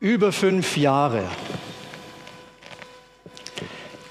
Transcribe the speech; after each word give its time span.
Über 0.00 0.32
fünf 0.32 0.78
Jahre. 0.78 1.28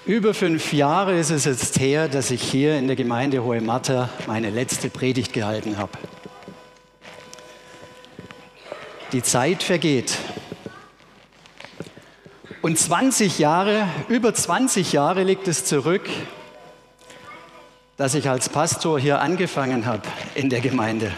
Über 0.05 0.35
fünf 0.35 0.71
Jahre 0.71 1.17
ist 1.17 1.31
es 1.31 1.45
jetzt 1.45 1.79
her, 1.79 2.07
dass 2.07 2.29
ich 2.29 2.43
hier 2.43 2.77
in 2.77 2.85
der 2.85 2.95
Gemeinde 2.95 3.43
Hohe 3.43 3.59
Matter 3.59 4.07
meine 4.27 4.51
letzte 4.51 4.91
Predigt 4.91 5.33
gehalten 5.33 5.79
habe. 5.79 5.93
Die 9.13 9.23
Zeit 9.23 9.63
vergeht. 9.63 10.15
Und 12.61 12.77
20 12.77 13.39
Jahre, 13.39 13.87
über 14.09 14.31
20 14.31 14.93
Jahre 14.93 15.23
liegt 15.23 15.47
es 15.47 15.65
zurück, 15.65 16.07
dass 17.97 18.13
ich 18.13 18.29
als 18.29 18.47
Pastor 18.47 18.99
hier 18.99 19.21
angefangen 19.21 19.87
habe 19.87 20.03
in 20.35 20.51
der 20.51 20.61
Gemeinde. 20.61 21.11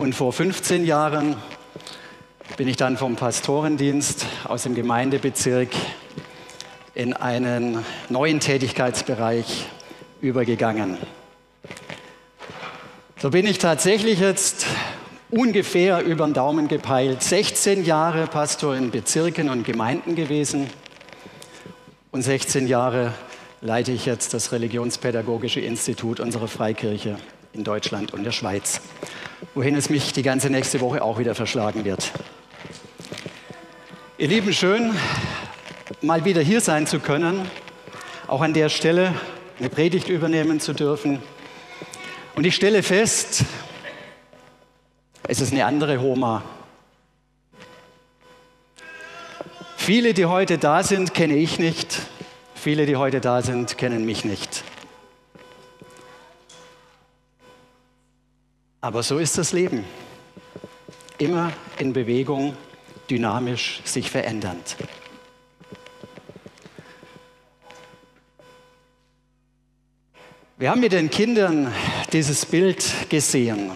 Und 0.00 0.14
vor 0.14 0.32
15 0.32 0.86
Jahren 0.86 1.36
bin 2.56 2.66
ich 2.68 2.78
dann 2.78 2.96
vom 2.96 3.16
Pastorendienst 3.16 4.24
aus 4.44 4.62
dem 4.62 4.74
Gemeindebezirk 4.74 5.68
in 6.94 7.12
einen 7.12 7.84
neuen 8.08 8.40
Tätigkeitsbereich 8.40 9.66
übergegangen. 10.22 10.96
So 13.18 13.28
bin 13.28 13.46
ich 13.46 13.58
tatsächlich 13.58 14.20
jetzt 14.20 14.64
ungefähr 15.28 16.02
über 16.02 16.24
den 16.24 16.32
Daumen 16.32 16.66
gepeilt 16.66 17.22
16 17.22 17.84
Jahre 17.84 18.26
Pastor 18.26 18.74
in 18.76 18.90
Bezirken 18.90 19.50
und 19.50 19.64
Gemeinden 19.64 20.16
gewesen 20.16 20.70
und 22.10 22.22
16 22.22 22.66
Jahre 22.68 23.12
leite 23.60 23.92
ich 23.92 24.06
jetzt 24.06 24.32
das 24.32 24.50
Religionspädagogische 24.52 25.60
Institut 25.60 26.20
unserer 26.20 26.48
Freikirche 26.48 27.18
in 27.52 27.64
Deutschland 27.64 28.14
und 28.14 28.24
der 28.24 28.32
Schweiz 28.32 28.80
wohin 29.54 29.74
es 29.74 29.90
mich 29.90 30.12
die 30.12 30.22
ganze 30.22 30.50
nächste 30.50 30.80
Woche 30.80 31.02
auch 31.02 31.18
wieder 31.18 31.34
verschlagen 31.34 31.84
wird. 31.84 32.12
Ihr 34.18 34.28
Lieben, 34.28 34.52
schön, 34.52 34.94
mal 36.02 36.24
wieder 36.24 36.42
hier 36.42 36.60
sein 36.60 36.86
zu 36.86 37.00
können, 37.00 37.50
auch 38.26 38.42
an 38.42 38.52
der 38.52 38.68
Stelle 38.68 39.14
eine 39.58 39.68
Predigt 39.68 40.08
übernehmen 40.08 40.60
zu 40.60 40.72
dürfen. 40.72 41.22
Und 42.34 42.46
ich 42.46 42.54
stelle 42.54 42.82
fest, 42.82 43.44
es 45.26 45.40
ist 45.40 45.52
eine 45.52 45.64
andere 45.64 46.00
Homa. 46.00 46.42
Viele, 49.76 50.14
die 50.14 50.26
heute 50.26 50.58
da 50.58 50.82
sind, 50.82 51.14
kenne 51.14 51.36
ich 51.36 51.58
nicht. 51.58 52.00
Viele, 52.54 52.84
die 52.84 52.96
heute 52.96 53.20
da 53.20 53.42
sind, 53.42 53.78
kennen 53.78 54.04
mich 54.04 54.24
nicht. 54.24 54.64
Aber 58.82 59.02
so 59.02 59.18
ist 59.18 59.36
das 59.36 59.52
Leben. 59.52 59.84
Immer 61.18 61.52
in 61.78 61.92
Bewegung, 61.92 62.56
dynamisch, 63.10 63.82
sich 63.84 64.10
verändernd. 64.10 64.76
Wir 70.56 70.70
haben 70.70 70.80
mit 70.80 70.92
den 70.92 71.10
Kindern 71.10 71.72
dieses 72.12 72.46
Bild 72.46 72.84
gesehen 73.10 73.72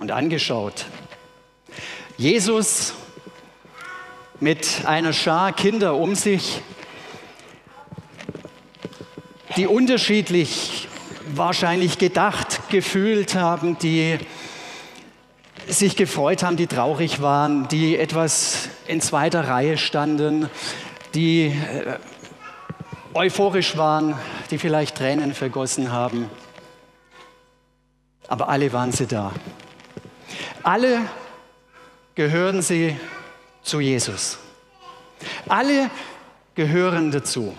und 0.00 0.10
angeschaut. 0.10 0.86
Jesus 2.16 2.94
mit 4.40 4.84
einer 4.86 5.12
Schar 5.12 5.52
Kinder 5.52 5.94
um 5.94 6.16
sich, 6.16 6.62
die 9.56 9.68
unterschiedlich 9.68 10.87
wahrscheinlich 11.34 11.98
gedacht, 11.98 12.60
gefühlt 12.70 13.34
haben, 13.34 13.78
die 13.78 14.18
sich 15.66 15.96
gefreut 15.96 16.42
haben, 16.42 16.56
die 16.56 16.66
traurig 16.66 17.20
waren, 17.20 17.68
die 17.68 17.98
etwas 17.98 18.68
in 18.86 19.00
zweiter 19.00 19.48
Reihe 19.48 19.76
standen, 19.76 20.48
die 21.14 21.46
äh, 21.46 21.98
euphorisch 23.14 23.76
waren, 23.76 24.14
die 24.50 24.58
vielleicht 24.58 24.96
Tränen 24.96 25.34
vergossen 25.34 25.92
haben. 25.92 26.30
Aber 28.28 28.48
alle 28.48 28.72
waren 28.72 28.92
sie 28.92 29.06
da. 29.06 29.32
Alle 30.62 31.00
gehören 32.14 32.62
sie 32.62 32.96
zu 33.62 33.80
Jesus. 33.80 34.38
Alle 35.48 35.90
gehören 36.54 37.10
dazu. 37.10 37.54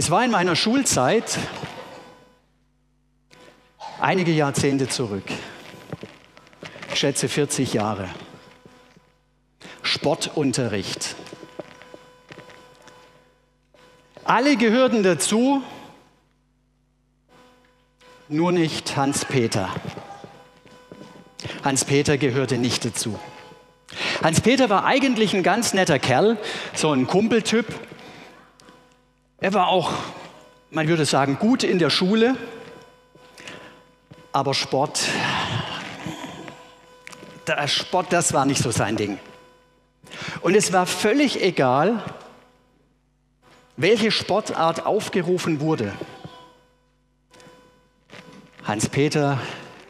Es 0.00 0.10
war 0.10 0.24
in 0.24 0.30
meiner 0.30 0.56
Schulzeit 0.56 1.38
einige 4.00 4.32
Jahrzehnte 4.32 4.88
zurück. 4.88 5.24
Ich 6.90 6.98
schätze 6.98 7.28
40 7.28 7.74
Jahre. 7.74 8.08
Sportunterricht. 9.82 11.16
Alle 14.24 14.56
gehörten 14.56 15.02
dazu, 15.02 15.62
nur 18.30 18.52
nicht 18.52 18.96
Hans-Peter. 18.96 19.68
Hans-Peter 21.62 22.16
gehörte 22.16 22.56
nicht 22.56 22.86
dazu. 22.86 23.20
Hans-Peter 24.22 24.70
war 24.70 24.86
eigentlich 24.86 25.34
ein 25.34 25.42
ganz 25.42 25.74
netter 25.74 25.98
Kerl, 25.98 26.38
so 26.72 26.90
ein 26.90 27.06
Kumpeltyp, 27.06 27.66
er 29.40 29.54
war 29.54 29.68
auch, 29.68 29.92
man 30.70 30.86
würde 30.86 31.04
sagen, 31.04 31.38
gut 31.38 31.62
in 31.62 31.78
der 31.78 31.90
Schule, 31.90 32.36
aber 34.32 34.54
Sport, 34.54 35.08
der 37.46 37.66
Sport, 37.66 38.12
das 38.12 38.32
war 38.32 38.44
nicht 38.44 38.62
so 38.62 38.70
sein 38.70 38.96
Ding. 38.96 39.18
Und 40.42 40.54
es 40.54 40.72
war 40.72 40.86
völlig 40.86 41.42
egal, 41.42 42.02
welche 43.76 44.10
Sportart 44.10 44.84
aufgerufen 44.84 45.60
wurde. 45.60 45.92
Hans-Peter 48.64 49.40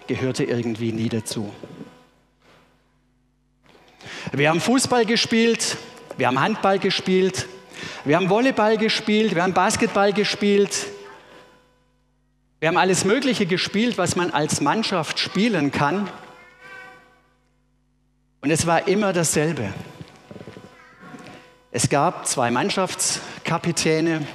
gehörte 0.07 0.45
irgendwie 0.45 0.93
nie 0.93 1.09
dazu. 1.09 1.53
Wir 4.33 4.49
haben 4.49 4.61
Fußball 4.61 5.07
gespielt, 5.07 5.77
wir 6.17 6.29
haben 6.29 6.41
Handball 6.41 6.79
gespielt, 6.79 7.49
wir 8.05 8.17
haben 8.17 8.31
Volleyball 8.31 8.79
gespielt, 8.79 9.35
wir 9.35 9.43
haben 9.43 9.53
Basketball 9.53 10.13
gespielt. 10.13 10.87
Wir 12.59 12.69
haben 12.69 12.79
alles 12.79 13.05
Mögliche 13.05 13.47
gespielt, 13.47 13.99
was 13.99 14.17
man 14.17 14.31
als 14.31 14.61
Mannschaft 14.61 15.19
spielen 15.19 15.71
kann. 15.71 16.09
Und 18.41 18.51
es 18.51 18.67
war 18.67 18.89
immer 18.89 19.13
dasselbe. 19.13 19.73
Es 21.73 21.89
gab 21.89 22.27
zwei 22.27 22.51
Mannschaftskapitäne, 22.51 24.27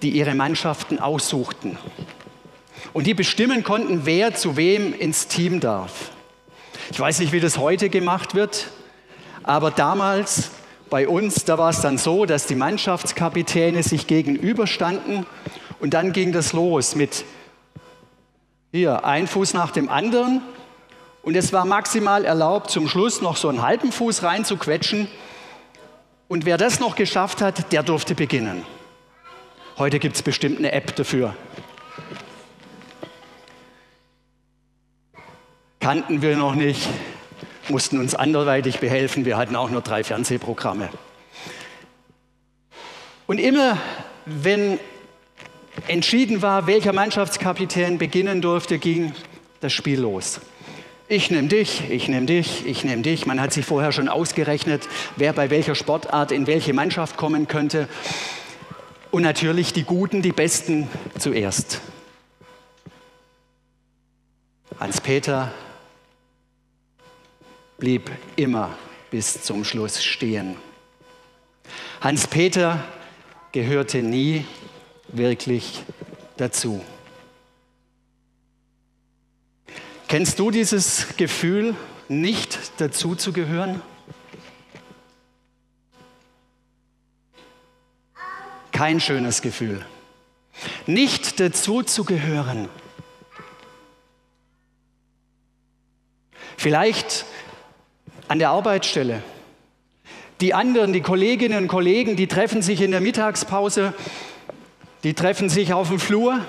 die 0.00 0.10
ihre 0.10 0.34
Mannschaften 0.34 0.98
aussuchten 0.98 1.76
und 2.92 3.06
die 3.06 3.14
bestimmen 3.14 3.62
konnten, 3.62 4.06
wer 4.06 4.34
zu 4.34 4.56
wem 4.56 4.94
ins 4.94 5.28
Team 5.28 5.60
darf. 5.60 6.12
Ich 6.90 6.98
weiß 6.98 7.18
nicht, 7.20 7.32
wie 7.32 7.40
das 7.40 7.58
heute 7.58 7.90
gemacht 7.90 8.34
wird, 8.34 8.68
aber 9.42 9.70
damals 9.70 10.50
bei 10.90 11.08
uns, 11.08 11.44
da 11.44 11.58
war 11.58 11.70
es 11.70 11.80
dann 11.80 11.98
so, 11.98 12.24
dass 12.24 12.46
die 12.46 12.54
Mannschaftskapitäne 12.54 13.82
sich 13.82 14.06
gegenüberstanden 14.06 15.26
und 15.80 15.94
dann 15.94 16.12
ging 16.12 16.32
das 16.32 16.52
los 16.52 16.94
mit 16.94 17.24
hier 18.72 19.04
ein 19.04 19.26
Fuß 19.26 19.54
nach 19.54 19.70
dem 19.70 19.88
anderen 19.88 20.42
und 21.22 21.36
es 21.36 21.52
war 21.52 21.64
maximal 21.64 22.24
erlaubt, 22.24 22.70
zum 22.70 22.88
Schluss 22.88 23.22
noch 23.22 23.36
so 23.36 23.48
einen 23.48 23.62
halben 23.62 23.92
Fuß 23.92 24.22
reinzuquetschen 24.22 25.08
und 26.28 26.44
wer 26.44 26.58
das 26.58 26.80
noch 26.80 26.96
geschafft 26.96 27.40
hat, 27.40 27.72
der 27.72 27.82
durfte 27.82 28.14
beginnen. 28.14 28.64
Heute 29.78 29.98
gibt 29.98 30.16
es 30.16 30.22
bestimmt 30.22 30.58
eine 30.58 30.72
App 30.72 30.96
dafür. 30.96 31.34
Kannten 35.80 36.20
wir 36.20 36.36
noch 36.36 36.54
nicht 36.54 36.88
mussten 37.70 37.98
uns 37.98 38.14
anderweitig 38.14 38.80
behelfen. 38.80 39.24
Wir 39.24 39.36
hatten 39.36 39.56
auch 39.56 39.70
nur 39.70 39.82
drei 39.82 40.04
Fernsehprogramme. 40.04 40.88
Und 43.26 43.38
immer, 43.38 43.78
wenn 44.24 44.78
entschieden 45.86 46.42
war, 46.42 46.66
welcher 46.66 46.92
Mannschaftskapitän 46.92 47.98
beginnen 47.98 48.40
durfte, 48.40 48.78
ging 48.78 49.12
das 49.60 49.72
Spiel 49.72 50.00
los. 50.00 50.40
Ich 51.08 51.30
nehme 51.30 51.48
dich, 51.48 51.90
ich 51.90 52.08
nehme 52.08 52.26
dich, 52.26 52.66
ich 52.66 52.84
nehme 52.84 53.02
dich. 53.02 53.26
Man 53.26 53.40
hat 53.40 53.52
sich 53.52 53.64
vorher 53.64 53.92
schon 53.92 54.08
ausgerechnet, 54.08 54.86
wer 55.16 55.32
bei 55.32 55.48
welcher 55.50 55.74
Sportart 55.74 56.32
in 56.32 56.46
welche 56.46 56.74
Mannschaft 56.74 57.16
kommen 57.16 57.48
könnte. 57.48 57.88
Und 59.10 59.22
natürlich 59.22 59.72
die 59.72 59.84
Guten, 59.84 60.20
die 60.20 60.32
Besten 60.32 60.88
zuerst. 61.18 61.80
Hans-Peter 64.78 65.50
blieb 67.78 68.10
immer 68.34 68.76
bis 69.10 69.42
zum 69.42 69.64
Schluss 69.64 70.02
stehen. 70.02 70.56
Hans-Peter 72.00 72.84
gehörte 73.52 74.02
nie 74.02 74.44
wirklich 75.08 75.84
dazu. 76.36 76.84
Kennst 80.08 80.38
du 80.38 80.50
dieses 80.50 81.16
Gefühl, 81.16 81.74
nicht 82.08 82.58
dazu 82.78 83.14
zu 83.14 83.32
gehören? 83.32 83.80
Kein 88.72 89.00
schönes 89.00 89.42
Gefühl. 89.42 89.84
Nicht 90.86 91.38
dazu 91.40 91.82
zu 91.82 92.04
gehören. 92.04 92.68
Vielleicht 96.56 97.24
an 98.28 98.38
der 98.38 98.50
Arbeitsstelle. 98.50 99.22
Die 100.40 100.54
anderen, 100.54 100.92
die 100.92 101.00
Kolleginnen 101.00 101.64
und 101.64 101.68
Kollegen, 101.68 102.14
die 102.14 102.28
treffen 102.28 102.62
sich 102.62 102.80
in 102.80 102.92
der 102.92 103.00
Mittagspause, 103.00 103.92
die 105.02 105.14
treffen 105.14 105.48
sich 105.48 105.72
auf 105.72 105.88
dem 105.88 105.98
Flur 105.98 106.44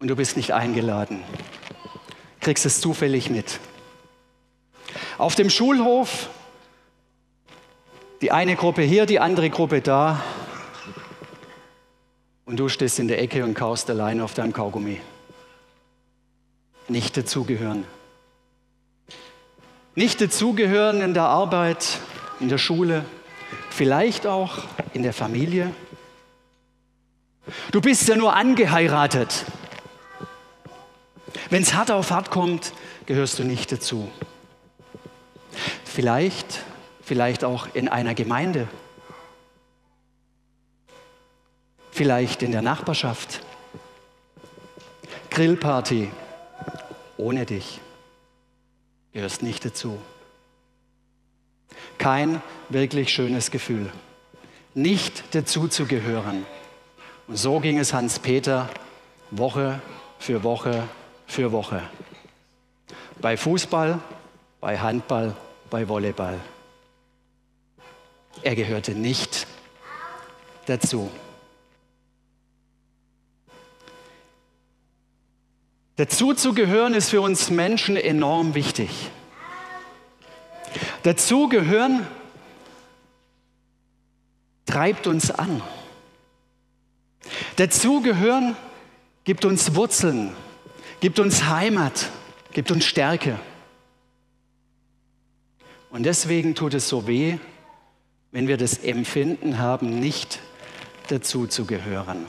und 0.00 0.08
du 0.08 0.16
bist 0.16 0.36
nicht 0.36 0.52
eingeladen. 0.52 1.22
Kriegst 2.40 2.66
es 2.66 2.80
zufällig 2.80 3.30
mit. 3.30 3.60
Auf 5.18 5.34
dem 5.34 5.50
Schulhof, 5.50 6.30
die 8.22 8.32
eine 8.32 8.56
Gruppe 8.56 8.82
hier, 8.82 9.06
die 9.06 9.20
andere 9.20 9.50
Gruppe 9.50 9.82
da 9.82 10.22
und 12.44 12.58
du 12.58 12.68
stehst 12.68 12.98
in 12.98 13.06
der 13.06 13.20
Ecke 13.22 13.44
und 13.44 13.54
kaust 13.54 13.88
allein 13.90 14.20
auf 14.20 14.34
deinem 14.34 14.52
Kaugummi. 14.52 15.00
Nicht 16.88 17.16
dazugehören. 17.16 17.84
Nicht 19.94 20.20
dazugehören 20.20 21.00
in 21.00 21.14
der 21.14 21.24
Arbeit, 21.24 21.98
in 22.38 22.48
der 22.48 22.58
Schule, 22.58 23.04
vielleicht 23.70 24.26
auch 24.26 24.58
in 24.92 25.02
der 25.02 25.12
Familie. 25.12 25.74
Du 27.72 27.80
bist 27.80 28.06
ja 28.08 28.16
nur 28.16 28.36
angeheiratet. 28.36 29.44
Wenn 31.48 31.62
es 31.62 31.74
hart 31.74 31.90
auf 31.90 32.10
hart 32.12 32.30
kommt, 32.30 32.72
gehörst 33.06 33.40
du 33.40 33.44
nicht 33.44 33.72
dazu. 33.72 34.08
Vielleicht, 35.84 36.60
vielleicht 37.02 37.42
auch 37.42 37.66
in 37.74 37.88
einer 37.88 38.14
Gemeinde. 38.14 38.68
Vielleicht 41.90 42.42
in 42.42 42.52
der 42.52 42.62
Nachbarschaft. 42.62 43.40
Grillparty 45.30 46.10
ohne 47.16 47.44
dich. 47.44 47.80
Gehörst 49.12 49.42
nicht 49.42 49.64
dazu. 49.64 49.98
Kein 51.98 52.42
wirklich 52.68 53.12
schönes 53.12 53.50
Gefühl. 53.50 53.90
Nicht 54.74 55.34
dazu 55.34 55.68
zu 55.68 55.86
gehören. 55.86 56.46
Und 57.26 57.36
so 57.36 57.60
ging 57.60 57.78
es 57.78 57.92
Hans-Peter 57.92 58.68
Woche 59.30 59.80
für 60.18 60.42
Woche 60.42 60.88
für 61.26 61.52
Woche. 61.52 61.82
Bei 63.20 63.36
Fußball, 63.36 64.00
bei 64.60 64.78
Handball, 64.78 65.36
bei 65.70 65.88
Volleyball. 65.88 66.38
Er 68.42 68.54
gehörte 68.54 68.92
nicht 68.92 69.46
dazu. 70.66 71.10
Dazu 76.00 76.32
zu 76.32 76.54
gehören 76.54 76.94
ist 76.94 77.10
für 77.10 77.20
uns 77.20 77.50
Menschen 77.50 77.94
enorm 77.94 78.54
wichtig. 78.54 79.10
Dazu 81.02 81.46
gehören 81.46 82.06
treibt 84.64 85.06
uns 85.06 85.30
an. 85.30 85.60
Dazu 87.56 88.00
gehören 88.00 88.56
gibt 89.24 89.44
uns 89.44 89.74
Wurzeln, 89.74 90.34
gibt 91.00 91.18
uns 91.18 91.44
Heimat, 91.44 92.08
gibt 92.54 92.70
uns 92.70 92.86
Stärke. 92.86 93.38
Und 95.90 96.04
deswegen 96.04 96.54
tut 96.54 96.72
es 96.72 96.88
so 96.88 97.06
weh, 97.06 97.36
wenn 98.32 98.48
wir 98.48 98.56
das 98.56 98.78
Empfinden 98.78 99.58
haben, 99.58 100.00
nicht 100.00 100.38
dazu 101.08 101.46
zu 101.46 101.66
gehören. 101.66 102.24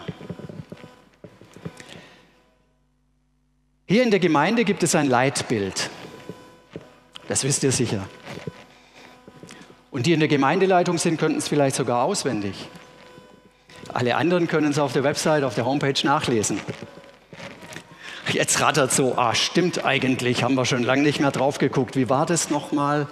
Hier 3.92 4.04
in 4.04 4.10
der 4.10 4.22
Gemeinde 4.22 4.64
gibt 4.64 4.84
es 4.84 4.96
ein 4.96 5.10
Leitbild. 5.10 5.90
Das 7.28 7.44
wisst 7.44 7.62
ihr 7.64 7.74
sicher. 7.74 8.08
Und 9.92 10.06
die 10.06 10.14
in 10.14 10.22
der 10.22 10.30
Gemeindeleitung 10.30 10.98
sind, 10.98 11.20
könnten 11.20 11.40
es 11.40 11.50
vielleicht 11.50 11.76
sogar 11.76 12.04
auswendig. 12.04 12.70
Alle 13.92 14.16
anderen 14.16 14.48
können 14.48 14.72
es 14.72 14.80
auf 14.80 14.94
der 14.94 15.04
Website, 15.04 15.44
auf 15.44 15.56
der 15.56 15.66
Homepage 15.66 16.06
nachlesen. 16.06 16.62
Jetzt 18.32 18.62
rattert 18.62 18.94
so, 18.94 19.18
ah, 19.18 19.36
stimmt 19.36 19.84
eigentlich, 19.84 20.42
haben 20.42 20.56
wir 20.56 20.64
schon 20.64 20.84
lange 20.84 21.02
nicht 21.02 21.20
mehr 21.20 21.32
drauf 21.32 21.58
geguckt. 21.58 21.98
Wie 21.98 22.10
war 22.10 22.26
das 22.26 22.50
nochmal? 22.50 23.08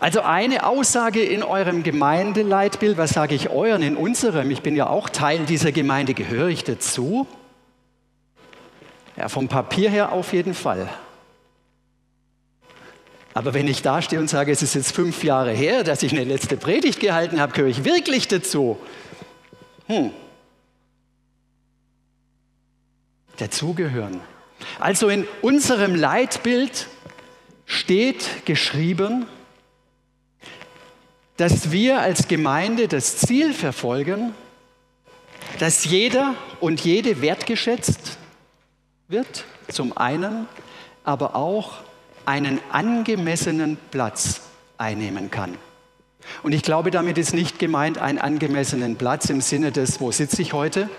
Also 0.00 0.22
eine 0.22 0.66
Aussage 0.66 1.22
in 1.22 1.44
eurem 1.44 1.84
Gemeindeleitbild, 1.84 2.98
was 2.98 3.10
sage 3.10 3.36
ich 3.36 3.50
euren, 3.50 3.82
in 3.82 3.96
unserem, 3.96 4.50
ich 4.50 4.62
bin 4.62 4.74
ja 4.74 4.88
auch 4.88 5.08
Teil 5.08 5.46
dieser 5.46 5.70
Gemeinde, 5.70 6.14
gehöre 6.14 6.48
ich 6.48 6.64
dazu? 6.64 7.28
Ja, 9.16 9.28
vom 9.28 9.48
Papier 9.48 9.90
her 9.90 10.12
auf 10.12 10.32
jeden 10.32 10.54
Fall. 10.54 10.88
Aber 13.34 13.54
wenn 13.54 13.68
ich 13.68 13.82
da 13.82 14.00
stehe 14.00 14.20
und 14.20 14.28
sage, 14.28 14.50
es 14.50 14.62
ist 14.62 14.74
jetzt 14.74 14.92
fünf 14.92 15.22
Jahre 15.22 15.52
her, 15.52 15.84
dass 15.84 16.02
ich 16.02 16.12
eine 16.12 16.24
letzte 16.24 16.56
Predigt 16.56 17.00
gehalten 17.00 17.40
habe, 17.40 17.52
gehöre 17.52 17.68
ich 17.68 17.84
wirklich 17.84 18.28
dazu? 18.28 18.78
Hm, 19.88 20.10
dazugehören. 23.36 24.20
Also 24.78 25.08
in 25.08 25.26
unserem 25.42 25.94
Leitbild 25.94 26.88
steht 27.66 28.46
geschrieben, 28.46 29.26
dass 31.36 31.70
wir 31.70 32.00
als 32.00 32.28
Gemeinde 32.28 32.88
das 32.88 33.18
Ziel 33.18 33.52
verfolgen, 33.52 34.34
dass 35.58 35.84
jeder 35.84 36.34
und 36.60 36.80
jede 36.80 37.20
wertgeschätzt 37.20 38.18
wird, 39.08 39.44
zum 39.68 39.96
einen, 39.96 40.48
aber 41.04 41.36
auch 41.36 41.78
einen 42.24 42.60
angemessenen 42.70 43.76
Platz 43.90 44.40
einnehmen 44.78 45.30
kann. 45.30 45.56
Und 46.42 46.52
ich 46.52 46.62
glaube, 46.62 46.90
damit 46.90 47.18
ist 47.18 47.34
nicht 47.34 47.58
gemeint 47.58 47.98
einen 47.98 48.18
angemessenen 48.18 48.96
Platz 48.96 49.30
im 49.30 49.40
Sinne 49.40 49.70
des, 49.70 50.00
wo 50.00 50.10
sitze 50.10 50.42
ich 50.42 50.52
heute, 50.52 50.90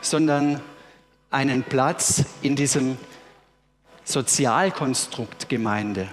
sondern 0.00 0.60
einen 1.30 1.62
Platz 1.62 2.24
in 2.40 2.56
diesem 2.56 2.96
Sozialkonstrukt 4.04 5.50
Gemeinde. 5.50 6.08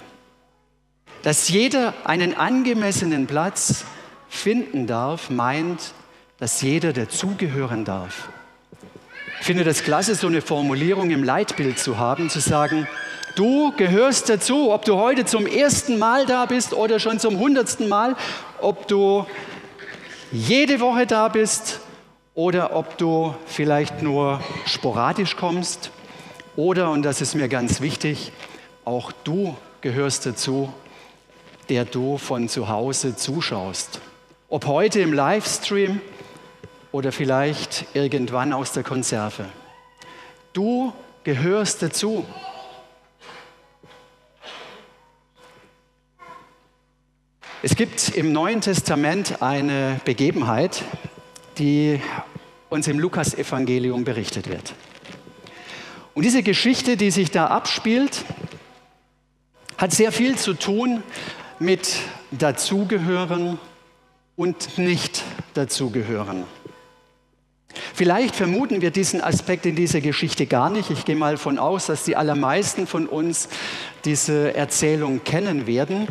Dass 1.22 1.48
jeder 1.48 1.94
einen 2.04 2.36
angemessenen 2.36 3.26
Platz 3.26 3.84
finden 4.28 4.86
darf, 4.86 5.30
meint, 5.30 5.94
dass 6.38 6.60
jeder 6.60 6.92
dazugehören 6.92 7.86
darf. 7.86 8.28
Ich 9.40 9.46
finde 9.46 9.64
das 9.64 9.82
klasse, 9.82 10.14
so 10.14 10.26
eine 10.26 10.42
Formulierung 10.42 11.10
im 11.10 11.22
Leitbild 11.22 11.78
zu 11.78 11.98
haben, 11.98 12.30
zu 12.30 12.40
sagen, 12.40 12.88
du 13.36 13.72
gehörst 13.76 14.28
dazu, 14.28 14.72
ob 14.72 14.84
du 14.84 14.96
heute 14.96 15.24
zum 15.24 15.46
ersten 15.46 15.98
Mal 15.98 16.26
da 16.26 16.46
bist 16.46 16.72
oder 16.72 16.98
schon 16.98 17.20
zum 17.20 17.38
hundertsten 17.38 17.88
Mal, 17.88 18.16
ob 18.60 18.88
du 18.88 19.26
jede 20.32 20.80
Woche 20.80 21.06
da 21.06 21.28
bist 21.28 21.80
oder 22.34 22.74
ob 22.74 22.98
du 22.98 23.34
vielleicht 23.46 24.02
nur 24.02 24.40
sporadisch 24.64 25.36
kommst 25.36 25.90
oder, 26.56 26.90
und 26.90 27.02
das 27.02 27.20
ist 27.20 27.34
mir 27.34 27.48
ganz 27.48 27.80
wichtig, 27.80 28.32
auch 28.84 29.12
du 29.12 29.56
gehörst 29.82 30.26
dazu, 30.26 30.72
der 31.68 31.84
du 31.84 32.18
von 32.18 32.48
zu 32.48 32.68
Hause 32.68 33.14
zuschaust. 33.14 34.00
Ob 34.48 34.66
heute 34.66 35.00
im 35.00 35.12
Livestream 35.12 36.00
oder 36.96 37.12
vielleicht 37.12 37.84
irgendwann 37.92 38.54
aus 38.54 38.72
der 38.72 38.82
Konserve. 38.82 39.44
Du 40.54 40.94
gehörst 41.24 41.82
dazu. 41.82 42.24
Es 47.62 47.76
gibt 47.76 48.16
im 48.16 48.32
Neuen 48.32 48.62
Testament 48.62 49.42
eine 49.42 50.00
Begebenheit, 50.06 50.84
die 51.58 52.00
uns 52.70 52.88
im 52.88 52.98
Lukasevangelium 52.98 54.04
berichtet 54.04 54.48
wird. 54.48 54.72
Und 56.14 56.24
diese 56.24 56.42
Geschichte, 56.42 56.96
die 56.96 57.10
sich 57.10 57.30
da 57.30 57.48
abspielt, 57.48 58.24
hat 59.76 59.92
sehr 59.92 60.12
viel 60.12 60.38
zu 60.38 60.54
tun 60.54 61.02
mit 61.58 61.98
dazugehören 62.30 63.58
und 64.34 64.78
nicht 64.78 65.24
dazugehören. 65.52 66.44
Vielleicht 67.94 68.36
vermuten 68.36 68.80
wir 68.80 68.90
diesen 68.90 69.20
Aspekt 69.20 69.66
in 69.66 69.76
dieser 69.76 70.00
Geschichte 70.00 70.46
gar 70.46 70.70
nicht. 70.70 70.90
Ich 70.90 71.04
gehe 71.04 71.16
mal 71.16 71.36
von 71.36 71.58
aus, 71.58 71.86
dass 71.86 72.04
die 72.04 72.16
allermeisten 72.16 72.86
von 72.86 73.06
uns 73.06 73.48
diese 74.04 74.54
Erzählung 74.54 75.24
kennen 75.24 75.66
werden. 75.66 76.08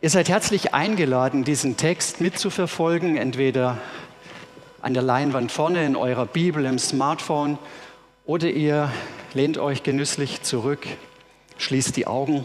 Ihr 0.00 0.10
seid 0.10 0.28
herzlich 0.28 0.74
eingeladen, 0.74 1.44
diesen 1.44 1.76
Text 1.76 2.20
mitzuverfolgen, 2.20 3.16
entweder 3.16 3.78
an 4.82 4.92
der 4.92 5.02
Leinwand 5.02 5.50
vorne 5.50 5.86
in 5.86 5.96
eurer 5.96 6.26
Bibel, 6.26 6.66
im 6.66 6.78
Smartphone 6.78 7.58
oder 8.26 8.50
ihr 8.50 8.92
lehnt 9.32 9.56
euch 9.56 9.82
genüsslich 9.82 10.42
zurück, 10.42 10.86
schließt 11.56 11.96
die 11.96 12.06
Augen 12.06 12.44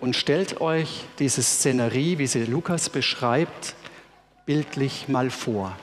und 0.00 0.16
stellt 0.16 0.60
euch 0.60 1.04
diese 1.20 1.42
Szenerie, 1.42 2.18
wie 2.18 2.26
sie 2.26 2.44
Lukas 2.44 2.90
beschreibt, 2.90 3.74
bildlich 4.46 5.06
mal 5.08 5.30
vor. 5.30 5.76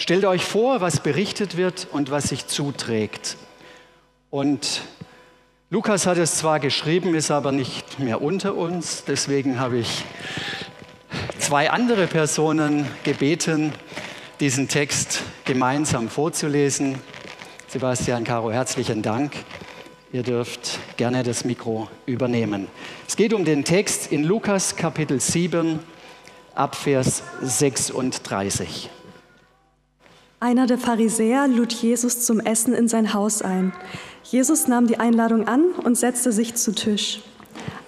Stellt 0.00 0.24
euch 0.24 0.44
vor, 0.44 0.80
was 0.80 1.00
berichtet 1.00 1.56
wird 1.56 1.88
und 1.90 2.12
was 2.12 2.28
sich 2.28 2.46
zuträgt. 2.46 3.36
Und 4.30 4.82
Lukas 5.70 6.06
hat 6.06 6.18
es 6.18 6.36
zwar 6.36 6.60
geschrieben, 6.60 7.16
ist 7.16 7.32
aber 7.32 7.50
nicht 7.50 7.98
mehr 7.98 8.22
unter 8.22 8.54
uns. 8.54 9.02
Deswegen 9.08 9.58
habe 9.58 9.78
ich 9.78 10.04
zwei 11.40 11.70
andere 11.70 12.06
Personen 12.06 12.86
gebeten, 13.02 13.72
diesen 14.38 14.68
Text 14.68 15.24
gemeinsam 15.44 16.08
vorzulesen. 16.08 17.00
Sebastian 17.66 18.22
Caro, 18.22 18.52
herzlichen 18.52 19.02
Dank. 19.02 19.32
Ihr 20.12 20.22
dürft 20.22 20.78
gerne 20.96 21.24
das 21.24 21.44
Mikro 21.44 21.88
übernehmen. 22.06 22.68
Es 23.08 23.16
geht 23.16 23.34
um 23.34 23.44
den 23.44 23.64
Text 23.64 24.12
in 24.12 24.22
Lukas 24.22 24.76
Kapitel 24.76 25.20
7 25.20 25.80
ab 26.54 26.76
Vers 26.76 27.24
36. 27.42 28.90
Einer 30.40 30.66
der 30.66 30.78
Pharisäer 30.78 31.48
lud 31.48 31.72
Jesus 31.72 32.20
zum 32.20 32.38
Essen 32.38 32.72
in 32.72 32.86
sein 32.86 33.12
Haus 33.12 33.42
ein. 33.42 33.72
Jesus 34.22 34.68
nahm 34.68 34.86
die 34.86 35.00
Einladung 35.00 35.48
an 35.48 35.64
und 35.82 35.98
setzte 35.98 36.30
sich 36.30 36.54
zu 36.54 36.72
Tisch. 36.72 37.22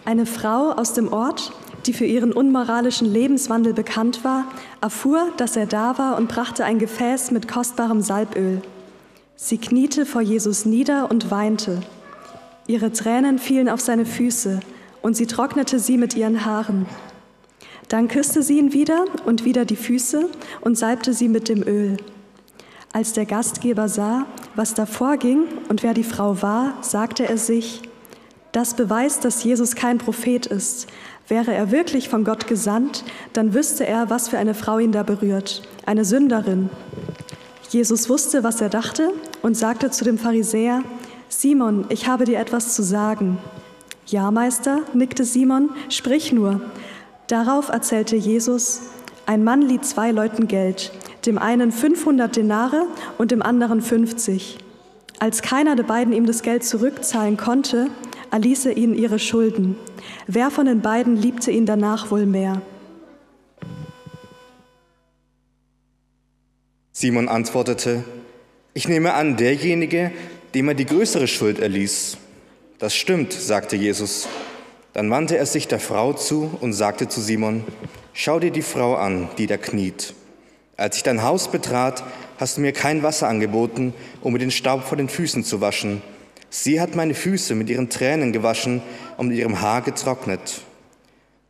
Eine 0.04 0.26
Frau 0.26 0.72
aus 0.72 0.92
dem 0.92 1.12
Ort, 1.12 1.52
die 1.86 1.92
für 1.92 2.06
ihren 2.06 2.32
unmoralischen 2.32 3.06
Lebenswandel 3.06 3.72
bekannt 3.72 4.24
war, 4.24 4.46
erfuhr, 4.80 5.28
dass 5.36 5.54
er 5.54 5.66
da 5.66 5.96
war 5.96 6.16
und 6.16 6.28
brachte 6.28 6.64
ein 6.64 6.80
Gefäß 6.80 7.30
mit 7.30 7.46
kostbarem 7.46 8.00
Salböl. 8.00 8.62
Sie 9.36 9.58
kniete 9.58 10.04
vor 10.04 10.20
Jesus 10.20 10.64
nieder 10.64 11.08
und 11.08 11.30
weinte. 11.30 11.80
Ihre 12.66 12.90
Tränen 12.90 13.38
fielen 13.38 13.68
auf 13.68 13.80
seine 13.80 14.04
Füße 14.04 14.58
und 15.02 15.16
sie 15.16 15.26
trocknete 15.26 15.78
sie 15.78 15.96
mit 15.96 16.16
ihren 16.16 16.44
Haaren. 16.44 16.86
Dann 17.86 18.08
küsste 18.08 18.42
sie 18.42 18.58
ihn 18.58 18.72
wieder 18.72 19.04
und 19.24 19.44
wieder 19.44 19.64
die 19.64 19.76
Füße 19.76 20.28
und 20.62 20.76
salbte 20.76 21.12
sie 21.12 21.28
mit 21.28 21.48
dem 21.48 21.62
Öl. 21.62 21.96
Als 22.92 23.12
der 23.12 23.24
Gastgeber 23.24 23.88
sah, 23.88 24.26
was 24.56 24.74
da 24.74 24.84
vorging 24.84 25.44
und 25.68 25.84
wer 25.84 25.94
die 25.94 26.02
Frau 26.02 26.42
war, 26.42 26.74
sagte 26.80 27.28
er 27.28 27.38
sich, 27.38 27.82
das 28.50 28.74
beweist, 28.74 29.24
dass 29.24 29.44
Jesus 29.44 29.76
kein 29.76 29.98
Prophet 29.98 30.46
ist. 30.46 30.88
Wäre 31.28 31.54
er 31.54 31.70
wirklich 31.70 32.08
von 32.08 32.24
Gott 32.24 32.48
gesandt, 32.48 33.04
dann 33.32 33.54
wüsste 33.54 33.86
er, 33.86 34.10
was 34.10 34.28
für 34.28 34.38
eine 34.38 34.54
Frau 34.54 34.80
ihn 34.80 34.90
da 34.90 35.04
berührt, 35.04 35.62
eine 35.86 36.04
Sünderin. 36.04 36.68
Jesus 37.68 38.08
wusste, 38.08 38.42
was 38.42 38.60
er 38.60 38.70
dachte 38.70 39.12
und 39.40 39.56
sagte 39.56 39.92
zu 39.92 40.02
dem 40.04 40.18
Pharisäer, 40.18 40.82
Simon, 41.28 41.84
ich 41.90 42.08
habe 42.08 42.24
dir 42.24 42.40
etwas 42.40 42.74
zu 42.74 42.82
sagen. 42.82 43.38
Ja, 44.06 44.32
Meister, 44.32 44.80
nickte 44.94 45.24
Simon, 45.24 45.70
sprich 45.90 46.32
nur. 46.32 46.60
Darauf 47.28 47.68
erzählte 47.68 48.16
Jesus, 48.16 48.80
ein 49.26 49.44
Mann 49.44 49.62
lieh 49.62 49.80
zwei 49.80 50.10
Leuten 50.10 50.48
Geld 50.48 50.90
dem 51.26 51.38
einen 51.38 51.72
500 51.72 52.34
Denare 52.34 52.86
und 53.18 53.30
dem 53.30 53.42
anderen 53.42 53.82
50. 53.82 54.58
Als 55.18 55.42
keiner 55.42 55.76
der 55.76 55.82
beiden 55.82 56.12
ihm 56.12 56.26
das 56.26 56.42
Geld 56.42 56.64
zurückzahlen 56.64 57.36
konnte, 57.36 57.88
erließ 58.30 58.66
er 58.66 58.76
ihnen 58.76 58.94
ihre 58.94 59.18
Schulden. 59.18 59.76
Wer 60.26 60.50
von 60.50 60.66
den 60.66 60.80
beiden 60.80 61.16
liebte 61.16 61.50
ihn 61.50 61.66
danach 61.66 62.10
wohl 62.10 62.26
mehr? 62.26 62.62
Simon 66.92 67.28
antwortete, 67.28 68.04
ich 68.72 68.88
nehme 68.88 69.14
an, 69.14 69.36
derjenige, 69.36 70.12
dem 70.54 70.68
er 70.68 70.74
die 70.74 70.86
größere 70.86 71.28
Schuld 71.28 71.58
erließ. 71.58 72.16
Das 72.78 72.94
stimmt, 72.94 73.32
sagte 73.32 73.76
Jesus. 73.76 74.28
Dann 74.92 75.10
wandte 75.10 75.36
er 75.36 75.46
sich 75.46 75.68
der 75.68 75.80
Frau 75.80 76.12
zu 76.12 76.50
und 76.60 76.72
sagte 76.72 77.08
zu 77.08 77.20
Simon, 77.20 77.64
schau 78.12 78.40
dir 78.40 78.50
die 78.50 78.62
Frau 78.62 78.94
an, 78.94 79.28
die 79.38 79.46
da 79.46 79.56
kniet. 79.56 80.14
Als 80.80 80.96
ich 80.96 81.02
dein 81.02 81.22
Haus 81.22 81.50
betrat, 81.50 82.02
hast 82.38 82.56
du 82.56 82.62
mir 82.62 82.72
kein 82.72 83.02
Wasser 83.02 83.28
angeboten, 83.28 83.92
um 84.22 84.32
mir 84.32 84.38
den 84.38 84.50
Staub 84.50 84.82
vor 84.84 84.96
den 84.96 85.10
Füßen 85.10 85.44
zu 85.44 85.60
waschen. 85.60 86.00
Sie 86.48 86.80
hat 86.80 86.96
meine 86.96 87.12
Füße 87.12 87.54
mit 87.54 87.68
ihren 87.68 87.90
Tränen 87.90 88.32
gewaschen 88.32 88.80
und 89.18 89.28
mit 89.28 89.36
ihrem 89.36 89.60
Haar 89.60 89.82
getrocknet. 89.82 90.62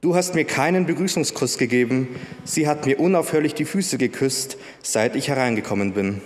Du 0.00 0.16
hast 0.16 0.34
mir 0.34 0.44
keinen 0.44 0.84
Begrüßungskuss 0.84 1.58
gegeben, 1.58 2.08
sie 2.42 2.66
hat 2.66 2.86
mir 2.86 2.98
unaufhörlich 2.98 3.54
die 3.54 3.66
Füße 3.66 3.98
geküsst, 3.98 4.56
seit 4.82 5.14
ich 5.14 5.28
hereingekommen 5.28 5.92
bin. 5.92 6.22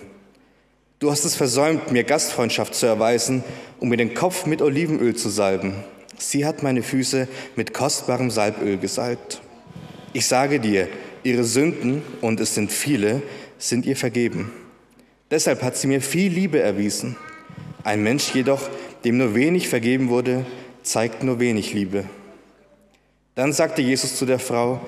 Du 0.99 1.11
hast 1.11 1.27
es 1.27 1.37
versäumt, 1.37 1.93
mir 1.93 2.05
Gastfreundschaft 2.05 2.75
zu 2.75 2.87
erweisen, 2.87 3.45
um 3.81 3.91
mir 3.91 3.99
den 3.99 4.15
Kopf 4.15 4.47
mit 4.47 4.63
Olivenöl 4.63 5.15
zu 5.15 5.29
salben. 5.29 5.75
Sie 6.17 6.47
hat 6.47 6.63
meine 6.63 6.83
Füße 6.83 7.29
mit 7.55 7.75
kostbarem 7.75 8.31
Salböl 8.31 8.79
gesalbt. 8.79 9.43
Ich 10.15 10.27
sage 10.27 10.59
dir, 10.59 10.89
Ihre 11.25 11.45
Sünden, 11.45 12.03
und 12.21 12.39
es 12.39 12.55
sind 12.55 12.71
viele, 12.71 13.23
sind 13.59 13.87
ihr 13.87 13.97
vergeben. 13.97 14.53
Deshalb 15.31 15.63
hat 15.63 15.77
sie 15.77 15.87
mir 15.87 16.01
viel 16.01 16.31
Liebe 16.31 16.61
erwiesen. 16.61 17.17
Ein 17.83 18.03
Mensch 18.03 18.35
jedoch, 18.35 18.69
dem 19.05 19.19
nur 19.19 19.35
wenig 19.35 19.69
vergeben 19.69 20.09
wurde, 20.09 20.47
zeigt 20.83 21.23
nur 21.23 21.41
wenig 21.41 21.73
Liebe. 21.73 22.05
Dann 23.35 23.53
sagte 23.53 23.83
Jesus 23.83 24.17
zu 24.17 24.27
der 24.27 24.39
Frau, 24.39 24.81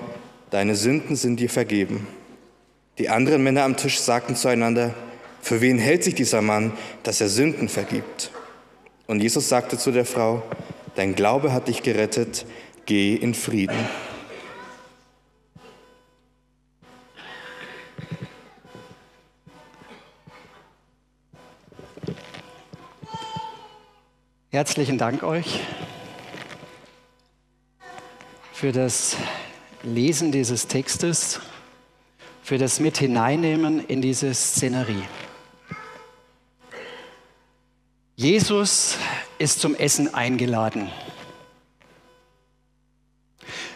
Deine 0.49 0.75
Sünden 0.75 1.17
sind 1.17 1.41
dir 1.41 1.49
vergeben. 1.49 2.07
Die 2.99 3.09
anderen 3.09 3.43
Männer 3.43 3.63
am 3.63 3.75
Tisch 3.75 3.99
sagten 3.99 4.35
zueinander, 4.35 4.93
Für 5.41 5.59
wen 5.59 5.77
hält 5.77 6.05
sich 6.05 6.15
dieser 6.15 6.41
Mann, 6.41 6.71
dass 7.03 7.19
er 7.19 7.27
Sünden 7.27 7.67
vergibt? 7.67 8.31
Und 9.07 9.21
Jesus 9.21 9.49
sagte 9.49 9.77
zu 9.77 9.91
der 9.91 10.05
Frau, 10.05 10.43
Dein 10.95 11.15
Glaube 11.15 11.51
hat 11.51 11.67
dich 11.67 11.83
gerettet, 11.83 12.45
geh 12.85 13.15
in 13.15 13.33
Frieden. 13.33 13.77
Herzlichen 24.57 24.97
Dank 24.97 25.21
euch 25.21 25.59
für 28.51 28.71
das 28.71 29.15
Lesen 29.83 30.31
dieses 30.31 30.65
Textes, 30.65 31.39
für 32.41 32.57
das 32.57 32.79
Mit 32.79 32.97
hineinnehmen 32.97 33.85
in 33.85 34.01
diese 34.01 34.33
Szenerie. 34.33 35.03
Jesus 38.15 38.97
ist 39.37 39.59
zum 39.59 39.75
Essen 39.75 40.15
eingeladen. 40.15 40.89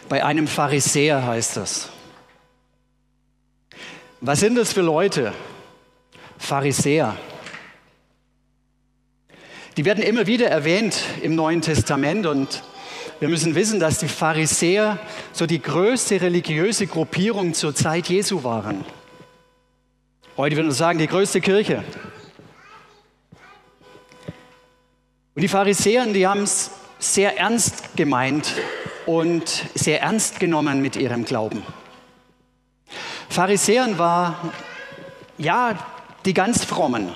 Bei 0.08 0.24
einem 0.24 0.48
Pharisäer 0.48 1.24
heißt 1.24 1.58
das. 1.58 1.90
Was 4.20 4.40
sind 4.40 4.56
das 4.56 4.72
für 4.72 4.82
Leute? 4.82 5.32
Pharisäer. 6.38 7.16
Die 9.78 9.86
werden 9.86 10.04
immer 10.04 10.26
wieder 10.26 10.48
erwähnt 10.48 11.02
im 11.22 11.34
Neuen 11.34 11.62
Testament 11.62 12.26
und 12.26 12.62
wir 13.20 13.28
müssen 13.28 13.54
wissen, 13.54 13.80
dass 13.80 13.98
die 13.98 14.08
Pharisäer 14.08 14.98
so 15.32 15.46
die 15.46 15.62
größte 15.62 16.20
religiöse 16.20 16.86
Gruppierung 16.86 17.54
zur 17.54 17.74
Zeit 17.74 18.08
Jesu 18.08 18.44
waren. 18.44 18.84
Heute 20.36 20.56
würden 20.56 20.68
wir 20.68 20.74
sagen, 20.74 20.98
die 20.98 21.06
größte 21.06 21.40
Kirche. 21.40 21.84
Und 25.34 25.40
die 25.40 25.48
Pharisäer, 25.48 26.04
die 26.06 26.26
haben 26.26 26.42
es 26.42 26.72
sehr 26.98 27.38
ernst 27.38 27.96
gemeint 27.96 28.52
und 29.06 29.64
sehr 29.74 30.02
ernst 30.02 30.38
genommen 30.38 30.82
mit 30.82 30.96
ihrem 30.96 31.24
Glauben. 31.24 31.62
Pharisäern 33.30 33.96
war 33.96 34.52
ja 35.38 35.78
die 36.26 36.34
ganz 36.34 36.62
frommen, 36.62 37.10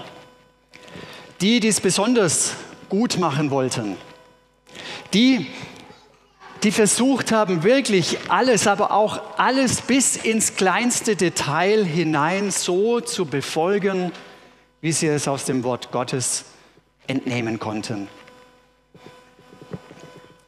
die, 1.40 1.60
die 1.60 1.68
es 1.68 1.80
besonders 1.80 2.54
gut 2.88 3.18
machen 3.18 3.50
wollten, 3.50 3.96
die, 5.12 5.46
die 6.62 6.72
versucht 6.72 7.32
haben, 7.32 7.62
wirklich 7.62 8.18
alles, 8.28 8.66
aber 8.66 8.92
auch 8.92 9.38
alles 9.38 9.82
bis 9.82 10.16
ins 10.16 10.56
kleinste 10.56 11.16
Detail 11.16 11.84
hinein 11.84 12.50
so 12.50 13.00
zu 13.00 13.26
befolgen, 13.26 14.12
wie 14.80 14.92
sie 14.92 15.08
es 15.08 15.28
aus 15.28 15.44
dem 15.44 15.64
Wort 15.64 15.90
Gottes 15.92 16.44
entnehmen 17.06 17.58
konnten. 17.58 18.08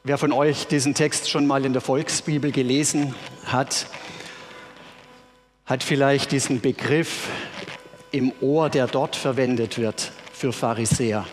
Wer 0.05 0.19
von 0.19 0.33
euch 0.33 0.67
diesen 0.67 0.95
Text 0.95 1.29
schon 1.29 1.47
mal 1.47 1.65
in 1.65 1.73
der 1.73 1.83
Volksbibel 1.83 2.51
gelesen 2.51 3.15
hat, 3.45 3.87
hat 5.67 5.83
vielleicht 5.83 6.33
diesen 6.33 6.61
Begriff 6.61 7.29
im 8.11 8.33
Ohr, 8.41 8.71
der 8.71 8.87
dort 8.87 9.17
verwendet 9.17 9.77
wird, 9.77 10.13
für 10.39 10.53
Pharisäer. 10.53 11.27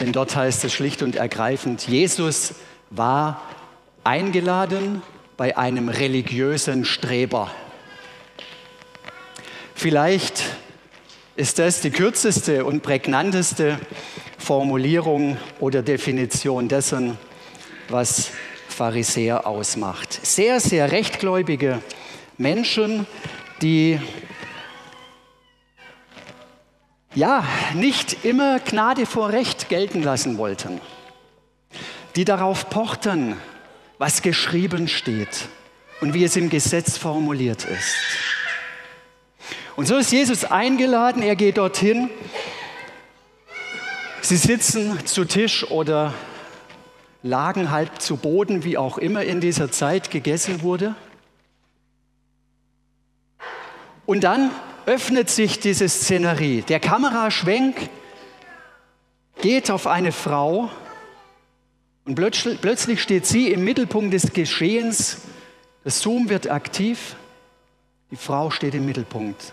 Denn 0.00 0.10
dort 0.10 0.34
heißt 0.34 0.64
es 0.64 0.72
schlicht 0.72 1.02
und 1.02 1.14
ergreifend, 1.14 1.86
Jesus 1.86 2.54
war 2.90 3.40
eingeladen 4.02 5.02
bei 5.36 5.56
einem 5.56 5.88
religiösen 5.88 6.84
Streber. 6.84 7.52
Vielleicht 9.76 10.42
ist 11.36 11.60
das 11.60 11.82
die 11.82 11.90
kürzeste 11.90 12.64
und 12.64 12.82
prägnanteste 12.82 13.78
Formulierung 14.38 15.36
oder 15.60 15.80
Definition 15.80 16.66
dessen, 16.66 17.16
was 17.88 18.32
Pharisäer 18.68 19.46
ausmacht. 19.46 20.18
Sehr, 20.26 20.58
sehr 20.58 20.90
rechtgläubige 20.90 21.80
Menschen, 22.38 23.06
die 23.62 24.00
ja 27.14 27.44
nicht 27.74 28.24
immer 28.24 28.60
Gnade 28.60 29.06
vor 29.06 29.30
Recht 29.30 29.68
gelten 29.68 30.02
lassen 30.02 30.38
wollten, 30.38 30.80
die 32.16 32.24
darauf 32.24 32.70
pochten, 32.70 33.36
was 33.98 34.22
geschrieben 34.22 34.88
steht 34.88 35.48
und 36.00 36.14
wie 36.14 36.24
es 36.24 36.36
im 36.36 36.50
Gesetz 36.50 36.96
formuliert 36.96 37.64
ist. 37.64 37.96
Und 39.76 39.86
so 39.86 39.96
ist 39.96 40.12
Jesus 40.12 40.44
eingeladen, 40.44 41.22
er 41.22 41.36
geht 41.36 41.58
dorthin. 41.58 42.10
Sie 44.20 44.36
sitzen 44.36 45.06
zu 45.06 45.24
Tisch 45.24 45.68
oder 45.70 46.12
lagen 47.22 47.70
halb 47.70 48.00
zu 48.00 48.16
Boden, 48.16 48.64
wie 48.64 48.78
auch 48.78 48.98
immer 48.98 49.24
in 49.24 49.40
dieser 49.40 49.70
Zeit 49.70 50.10
gegessen 50.10 50.62
wurde. 50.62 50.94
Und 54.06 54.24
dann 54.24 54.50
öffnet 54.90 55.30
sich 55.30 55.60
diese 55.60 55.88
Szenerie. 55.88 56.62
Der 56.62 56.80
Kameraschwenk 56.80 57.76
geht 59.40 59.70
auf 59.70 59.86
eine 59.86 60.10
Frau 60.10 60.68
und 62.04 62.16
plötzlich 62.16 63.00
steht 63.00 63.24
sie 63.24 63.52
im 63.52 63.62
Mittelpunkt 63.62 64.12
des 64.12 64.32
Geschehens. 64.32 65.18
Das 65.84 66.00
Zoom 66.00 66.28
wird 66.28 66.50
aktiv. 66.50 67.14
Die 68.10 68.16
Frau 68.16 68.50
steht 68.50 68.74
im 68.74 68.84
Mittelpunkt. 68.84 69.52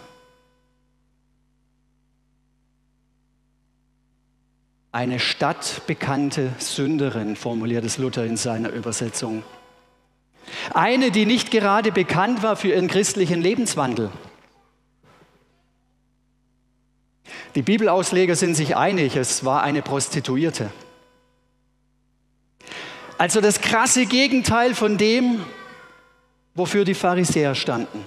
eine 4.94 5.20
stadtbekannte 5.20 6.54
Sünderin, 6.58 7.36
formuliert 7.36 7.86
es 7.86 8.00
Luther 8.00 8.26
in 8.26 8.36
seiner 8.36 8.72
Übersetzung. 8.72 9.44
Eine, 10.74 11.12
die 11.12 11.28
nicht 11.28 11.52
gerade 11.52 11.92
bekannt 11.92 12.42
war 12.42 12.56
für 12.56 12.70
ihren 12.70 12.88
christlichen 12.88 13.40
Lebenswandel. 13.40 14.10
Die 17.58 17.64
Bibelausleger 17.64 18.36
sind 18.36 18.54
sich 18.54 18.78
einig, 18.78 19.16
es 19.16 19.44
war 19.44 19.64
eine 19.64 19.82
Prostituierte. 19.82 20.70
Also 23.18 23.42
das 23.42 23.62
krasse 23.62 24.06
Gegenteil 24.06 24.76
von 24.76 25.00
dem, 25.00 25.44
wofür 26.54 26.86
die 26.86 26.94
Pharisäer 26.94 27.56
standen 27.56 28.06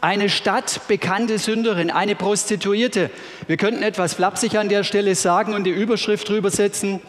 eine 0.00 0.28
stadtbekannte 0.28 1.38
Sünderin, 1.38 1.90
eine 1.90 2.14
Prostituierte. 2.14 3.10
Wir 3.46 3.56
könnten 3.56 3.82
etwas 3.82 4.12
flapsig 4.12 4.58
an 4.58 4.68
der 4.68 4.84
Stelle 4.84 5.14
sagen 5.14 5.54
und 5.54 5.64
die 5.64 5.70
Überschrift 5.70 6.28
drüber 6.28 6.50
setzen, 6.50 7.00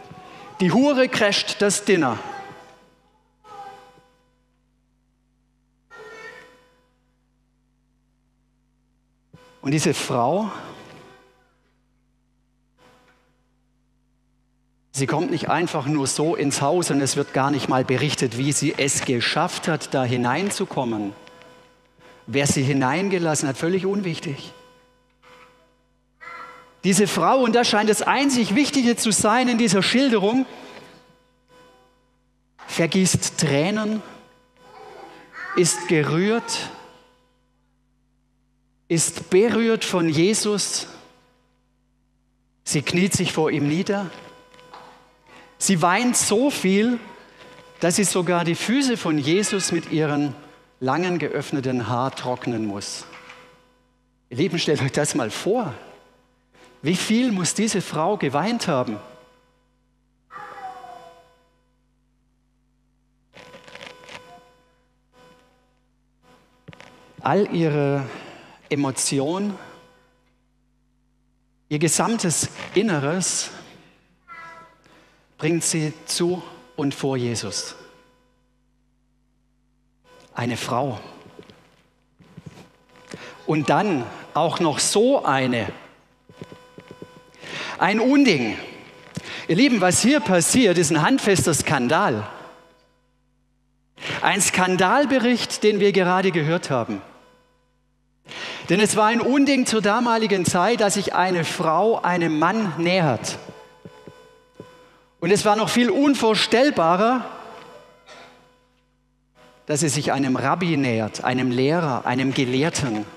die 0.62 0.72
Hure 0.72 1.10
crasht 1.10 1.62
das 1.62 1.84
Dinner. 1.84 2.18
Und 9.62 9.72
diese 9.72 9.94
Frau, 9.94 10.50
sie 14.96 15.08
kommt 15.08 15.30
nicht 15.30 15.50
einfach 15.50 15.88
nur 15.88 16.08
so 16.08 16.36
ins 16.36 16.62
Haus 16.62 16.90
und 16.90 17.02
es 17.02 17.18
wird 17.18 17.34
gar 17.34 17.52
nicht 17.52 17.68
mal 17.68 17.84
berichtet, 17.84 18.38
wie 18.38 18.54
sie 18.54 18.74
es 18.78 19.04
geschafft 19.04 19.68
hat, 19.68 19.94
da 19.94 20.06
hineinzukommen. 20.06 21.12
Wer 22.28 22.48
sie 22.48 22.64
hineingelassen 22.64 23.50
hat, 23.50 23.58
völlig 23.58 23.86
unwichtig. 23.86 24.54
Diese 26.86 27.08
Frau, 27.08 27.40
und 27.40 27.54
das 27.56 27.68
scheint 27.68 27.90
das 27.90 28.04
einzig 28.04 28.56
Wichtige 28.56 28.96
zu 28.96 29.12
sein 29.12 29.50
in 29.50 29.58
dieser 29.58 29.84
Schilderung, 29.84 30.46
vergießt 32.68 33.38
Tränen, 33.38 34.02
ist 35.58 35.90
gerührt, 35.90 36.70
ist 38.88 39.30
berührt 39.30 39.84
von 39.84 40.08
Jesus. 40.08 40.88
Sie 42.64 42.82
kniet 42.82 43.14
sich 43.14 43.34
vor 43.34 43.52
ihm 43.52 43.68
nieder. 43.68 44.10
Sie 45.66 45.82
weint 45.82 46.16
so 46.16 46.52
viel, 46.52 47.00
dass 47.80 47.96
sie 47.96 48.04
sogar 48.04 48.46
die 48.46 48.54
Füße 48.54 48.98
von 48.98 49.18
Jesus 49.18 49.72
mit 49.72 49.92
ihren 49.92 50.36
langen 50.80 51.18
geöffneten 51.18 51.90
Haar 51.90 52.16
trocknen 52.16 52.68
muss. 52.68 53.08
Ihr 54.30 54.38
Lieben, 54.38 54.60
stellt 54.60 54.84
euch 54.84 54.92
das 54.92 55.16
mal 55.16 55.32
vor. 55.32 55.74
Wie 56.84 56.96
viel 56.96 57.32
muss 57.32 57.56
diese 57.56 57.82
Frau 57.82 58.16
geweint 58.16 58.68
haben? 58.68 59.00
All 67.22 67.52
ihre 67.52 68.06
Emotionen, 68.70 69.56
ihr 71.70 71.80
gesamtes 71.80 72.50
Inneres 72.76 73.50
bringt 75.38 75.64
sie 75.64 75.94
zu 76.06 76.42
und 76.76 76.94
vor 76.94 77.18
Jesus 77.18 77.76
eine 80.36 80.58
Frau. 80.58 81.00
Und 83.48 83.70
dann 83.70 84.04
auch 84.34 84.60
noch 84.60 84.80
so 84.80 85.24
eine. 85.24 85.68
Ein 87.78 88.00
Unding. 88.00 88.58
Ihr 89.48 89.56
Lieben, 89.56 89.82
was 89.82 90.02
hier 90.02 90.20
passiert, 90.20 90.78
ist 90.78 90.92
ein 90.92 91.02
handfester 91.02 91.54
Skandal. 91.54 92.28
Ein 94.22 94.42
Skandalbericht, 94.42 95.64
den 95.64 95.80
wir 95.80 95.92
gerade 95.92 96.32
gehört 96.32 96.70
haben. 96.70 97.02
Denn 98.70 98.80
es 98.80 98.96
war 98.96 99.08
ein 99.08 99.22
Unding 99.22 99.66
zur 99.68 99.82
damaligen 99.82 100.46
Zeit, 100.46 100.82
dass 100.82 100.96
sich 100.96 101.14
eine 101.14 101.46
Frau 101.46 102.02
einem 102.02 102.40
Mann 102.40 102.74
nähert. 102.78 103.38
Und 105.26 105.32
es 105.32 105.44
war 105.44 105.56
noch 105.56 105.70
viel 105.70 105.90
unvorstellbarer, 105.90 107.26
dass 109.66 109.80
sie 109.80 109.90
sich 109.90 110.12
einem 110.12 110.36
Rabbi 110.36 110.78
nähert, 110.78 111.24
einem 111.24 111.50
Lehrer, 111.50 112.06
einem 112.06 112.32
Gelehrten, 112.32 113.08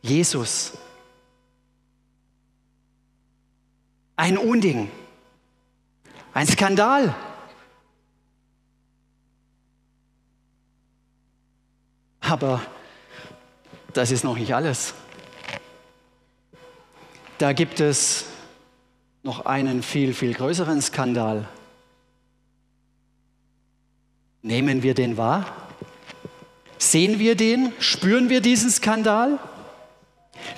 Jesus. 0.00 0.72
Ein 4.16 4.38
Unding, 4.38 4.90
ein 6.32 6.46
Skandal. 6.46 7.14
Aber 12.20 12.62
das 13.92 14.12
ist 14.12 14.24
noch 14.24 14.38
nicht 14.38 14.54
alles. 14.54 14.94
Da 17.36 17.52
gibt 17.52 17.80
es 17.80 18.31
noch 19.22 19.46
einen 19.46 19.82
viel, 19.82 20.14
viel 20.14 20.34
größeren 20.34 20.82
Skandal. 20.82 21.48
Nehmen 24.42 24.82
wir 24.82 24.94
den 24.94 25.16
wahr? 25.16 25.46
Sehen 26.78 27.20
wir 27.20 27.36
den? 27.36 27.72
Spüren 27.78 28.28
wir 28.28 28.40
diesen 28.40 28.70
Skandal? 28.70 29.38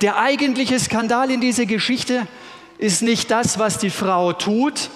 Der 0.00 0.16
eigentliche 0.16 0.80
Skandal 0.80 1.30
in 1.30 1.42
dieser 1.42 1.66
Geschichte 1.66 2.26
ist 2.78 3.02
nicht 3.02 3.30
das, 3.30 3.58
was 3.58 3.78
die 3.78 3.90
Frau 3.90 4.32
tut, 4.32 4.88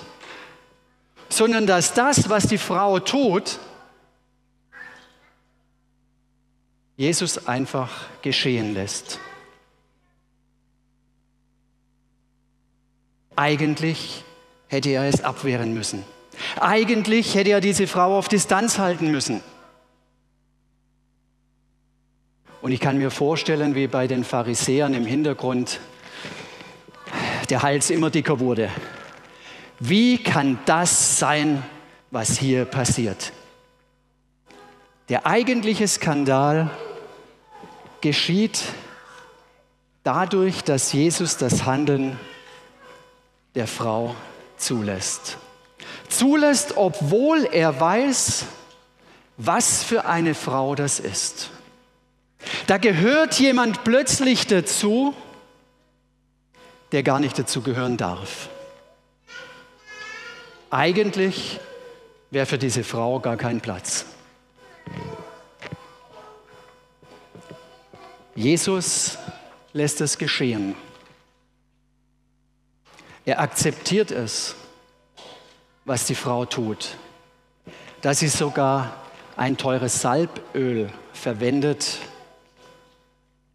sondern 1.29 1.67
dass 1.67 1.93
das, 1.93 2.31
was 2.31 2.47
die 2.47 2.59
Frau 2.59 2.99
tut, 2.99 3.59
Jesus 6.97 7.47
einfach 7.47 7.91
geschehen 8.23 8.75
lässt. 8.75 9.21
Eigentlich 13.38 14.24
hätte 14.66 14.88
er 14.88 15.05
es 15.05 15.22
abwehren 15.22 15.72
müssen. 15.72 16.03
Eigentlich 16.59 17.37
hätte 17.37 17.51
er 17.51 17.61
diese 17.61 17.87
Frau 17.87 18.18
auf 18.18 18.27
Distanz 18.27 18.81
halten 18.81 19.12
müssen. 19.12 19.42
Und 22.62 22.72
ich 22.72 22.81
kann 22.81 22.98
mir 22.98 23.12
vorstellen, 23.12 23.77
wie 23.77 23.87
bei 23.87 24.09
den 24.09 24.24
Pharisäern 24.24 24.92
im 24.92 25.07
Hintergrund 25.07 25.79
der 27.48 27.62
Hals 27.62 27.90
immer 27.90 28.11
dicker 28.11 28.40
wurde. 28.40 28.70
Wie 29.79 30.20
kann 30.20 30.59
das 30.66 31.20
sein, 31.20 31.62
was 32.11 32.37
hier 32.37 32.64
passiert? 32.64 33.33
Der 35.11 35.27
eigentliche 35.27 35.87
Skandal 35.87 36.72
geschieht 38.01 38.64
dadurch, 40.03 40.64
dass 40.64 40.92
Jesus 40.92 41.37
das 41.37 41.66
Handeln 41.66 42.18
der 43.59 43.66
Frau 43.66 44.16
zulässt 44.57 45.37
zulässt, 46.09 46.77
obwohl 46.77 47.49
er 47.53 47.79
weiß, 47.79 48.44
was 49.37 49.85
für 49.85 50.05
eine 50.05 50.35
Frau 50.35 50.75
das 50.75 51.01
ist. 51.01 51.51
Da 52.66 52.79
gehört 52.79 53.38
jemand 53.38 53.85
plötzlich 53.85 54.47
dazu, 54.47 55.14
der 56.92 57.03
gar 57.03 57.21
nicht 57.21 57.38
dazu 57.38 57.62
gehören 57.62 57.97
darf. 57.97 58.49
Eigentlich 60.71 61.61
wäre 62.31 62.47
für 62.47 62.59
diese 62.59 62.85
Frau 62.85 63.21
gar 63.21 63.37
kein 63.37 63.61
Platz. 63.61 64.07
Jesus 68.35 69.18
lässt 69.73 70.01
es 70.01 70.18
geschehen. 70.18 70.75
Er 73.29 73.41
akzeptiert 73.41 74.11
es, 74.11 74.57
was 75.85 76.07
die 76.07 76.14
Frau 76.14 76.47
tut, 76.47 76.97
dass 78.01 78.21
sie 78.21 78.29
sogar 78.29 79.03
ein 79.37 79.59
teures 79.59 80.01
Salböl 80.01 80.91
verwendet, 81.12 81.99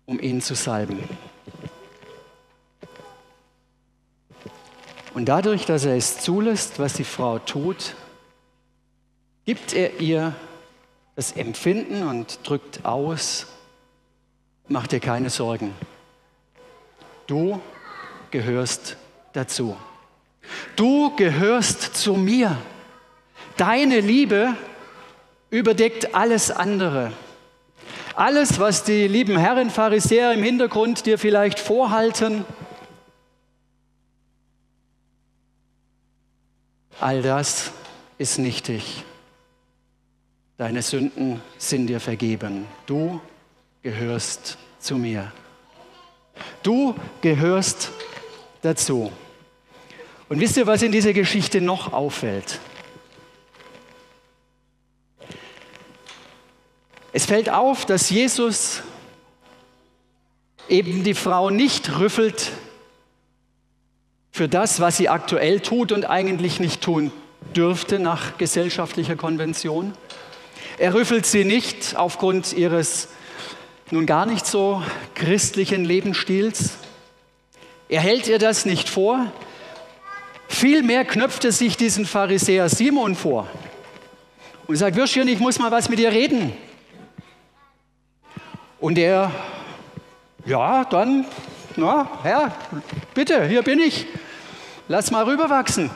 um 0.06 0.20
ihn 0.20 0.42
zu 0.42 0.54
salben. 0.54 1.02
Und 5.16 5.26
dadurch, 5.26 5.66
dass 5.66 5.86
er 5.86 5.96
es 5.96 6.20
zulässt, 6.20 6.78
was 6.78 6.94
die 6.94 7.04
Frau 7.04 7.40
tut, 7.40 7.96
gibt 9.44 9.74
er 9.74 10.00
ihr 10.00 10.36
das 11.16 11.32
Empfinden 11.32 12.04
und 12.04 12.48
drückt 12.48 12.86
aus, 12.86 13.48
mach 14.68 14.86
dir 14.86 15.00
keine 15.00 15.32
Sorgen. 15.32 15.74
Du 17.26 17.60
gehörst 18.30 18.98
dazu. 19.34 19.76
Du 20.76 21.16
gehörst 21.16 21.96
zu 21.96 22.16
mir. 22.16 22.58
Deine 23.58 24.00
Liebe 24.00 24.56
überdeckt 25.50 26.16
alles 26.16 26.52
andere. 26.52 27.12
Alles, 28.16 28.60
was 28.60 28.84
die 28.84 29.08
lieben 29.08 29.38
Herren 29.38 29.70
Pharisäer 29.70 30.34
im 30.34 30.44
Hintergrund 30.44 31.06
dir 31.06 31.18
vielleicht 31.18 31.60
vorhalten, 31.60 32.46
all 37.00 37.22
das 37.22 37.72
ist 38.18 38.38
nichtig. 38.38 39.04
Deine 40.58 40.82
Sünden 40.84 41.42
sind 41.58 41.88
dir 41.88 42.00
vergeben. 42.00 42.68
Du 42.86 43.20
gehörst 43.82 44.58
zu 44.80 44.98
mir. 44.98 45.32
Du 46.62 46.96
gehörst 47.22 47.92
dazu. 48.62 49.12
Und 50.34 50.40
wisst 50.40 50.58
ihr, 50.58 50.66
was 50.66 50.82
in 50.82 50.92
dieser 50.92 51.14
Geschichte 51.14 51.62
noch 51.62 51.94
auffällt? 51.94 52.60
Es 57.12 57.28
fällt 57.28 57.52
auf, 57.52 57.86
dass 57.86 58.10
Jesus 58.10 58.82
eben 60.68 61.04
die 61.04 61.14
Frau 61.14 61.52
nicht 61.52 62.00
rüffelt 62.00 62.50
für 64.32 64.50
das, 64.50 64.80
was 64.80 64.98
sie 64.98 65.08
aktuell 65.08 65.60
tut 65.60 65.92
und 65.92 66.10
eigentlich 66.10 66.60
nicht 66.60 66.82
tun 66.82 67.12
dürfte 67.56 68.00
nach 68.00 68.40
gesellschaftlicher 68.40 69.16
Konvention. 69.16 69.94
Er 70.80 70.96
rüffelt 70.96 71.28
sie 71.28 71.46
nicht 71.46 71.96
aufgrund 71.96 72.54
ihres 72.54 73.10
nun 73.92 74.08
gar 74.08 74.26
nicht 74.26 74.48
so 74.48 74.82
christlichen 75.14 75.86
Lebensstils. 75.86 76.72
Er 77.88 78.02
hält 78.02 78.28
ihr 78.28 78.40
das 78.40 78.66
nicht 78.66 78.90
vor. 78.90 79.32
Vielmehr 80.48 81.06
knöpft 81.06 81.46
er 81.46 81.52
sich 81.52 81.78
diesen 81.78 82.06
Pharisäer 82.06 82.70
Simon 82.70 83.16
vor 83.16 83.48
und 84.68 84.76
sagt, 84.76 84.96
Würstchen, 84.96 85.28
ich 85.28 85.40
muss 85.40 85.60
mal 85.60 85.72
was 85.72 85.90
mit 85.90 86.00
dir 86.00 86.12
reden. 86.12 86.54
Und 88.80 88.98
er, 88.98 89.32
ja, 90.46 90.84
dann, 90.86 91.26
na, 91.76 92.10
Herr, 92.24 92.54
bitte, 93.14 93.48
hier 93.48 93.62
bin 93.62 93.80
ich. 93.80 94.06
Lass 94.88 95.12
mal 95.12 95.24
rüberwachsen. 95.24 95.90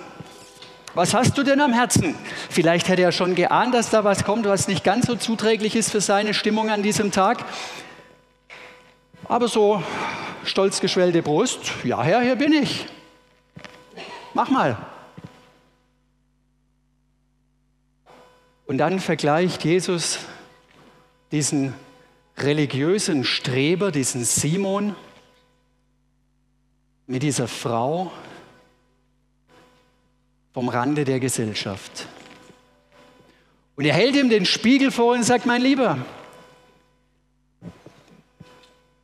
Was 0.93 1.13
hast 1.13 1.37
du 1.37 1.43
denn 1.43 1.61
am 1.61 1.73
Herzen? 1.73 2.15
Vielleicht 2.49 2.87
hätte 2.87 3.03
er 3.03 3.11
schon 3.11 3.35
geahnt, 3.35 3.75
dass 3.75 3.89
da 3.89 4.03
was 4.03 4.23
kommt, 4.23 4.45
was 4.47 4.67
nicht 4.67 4.83
ganz 4.83 5.05
so 5.05 5.15
zuträglich 5.15 5.75
ist 5.75 5.91
für 5.91 6.01
seine 6.01 6.33
Stimmung 6.33 6.71
an 6.71 6.81
diesem 6.81 7.11
Tag. 7.11 7.45
Aber 9.25 9.47
so 9.47 9.83
stolz 10.43 10.79
geschwellte 10.79 11.21
Brust, 11.21 11.71
ja 11.83 12.01
Herr, 12.01 12.21
hier 12.21 12.35
bin 12.35 12.53
ich. 12.53 12.87
Mach 14.37 14.51
mal. 14.51 14.77
Und 18.67 18.77
dann 18.77 18.99
vergleicht 18.99 19.65
Jesus 19.65 20.19
diesen 21.31 21.73
religiösen 22.37 23.23
Streber, 23.23 23.91
diesen 23.91 24.23
Simon, 24.23 24.95
mit 27.07 27.23
dieser 27.23 27.47
Frau 27.47 28.11
vom 30.53 30.69
Rande 30.69 31.03
der 31.03 31.19
Gesellschaft. 31.19 32.05
Und 33.75 33.85
er 33.85 33.95
hält 33.95 34.15
ihm 34.15 34.29
den 34.29 34.45
Spiegel 34.45 34.91
vor 34.91 35.15
und 35.15 35.23
sagt, 35.23 35.47
mein 35.47 35.63
Lieber, 35.63 35.97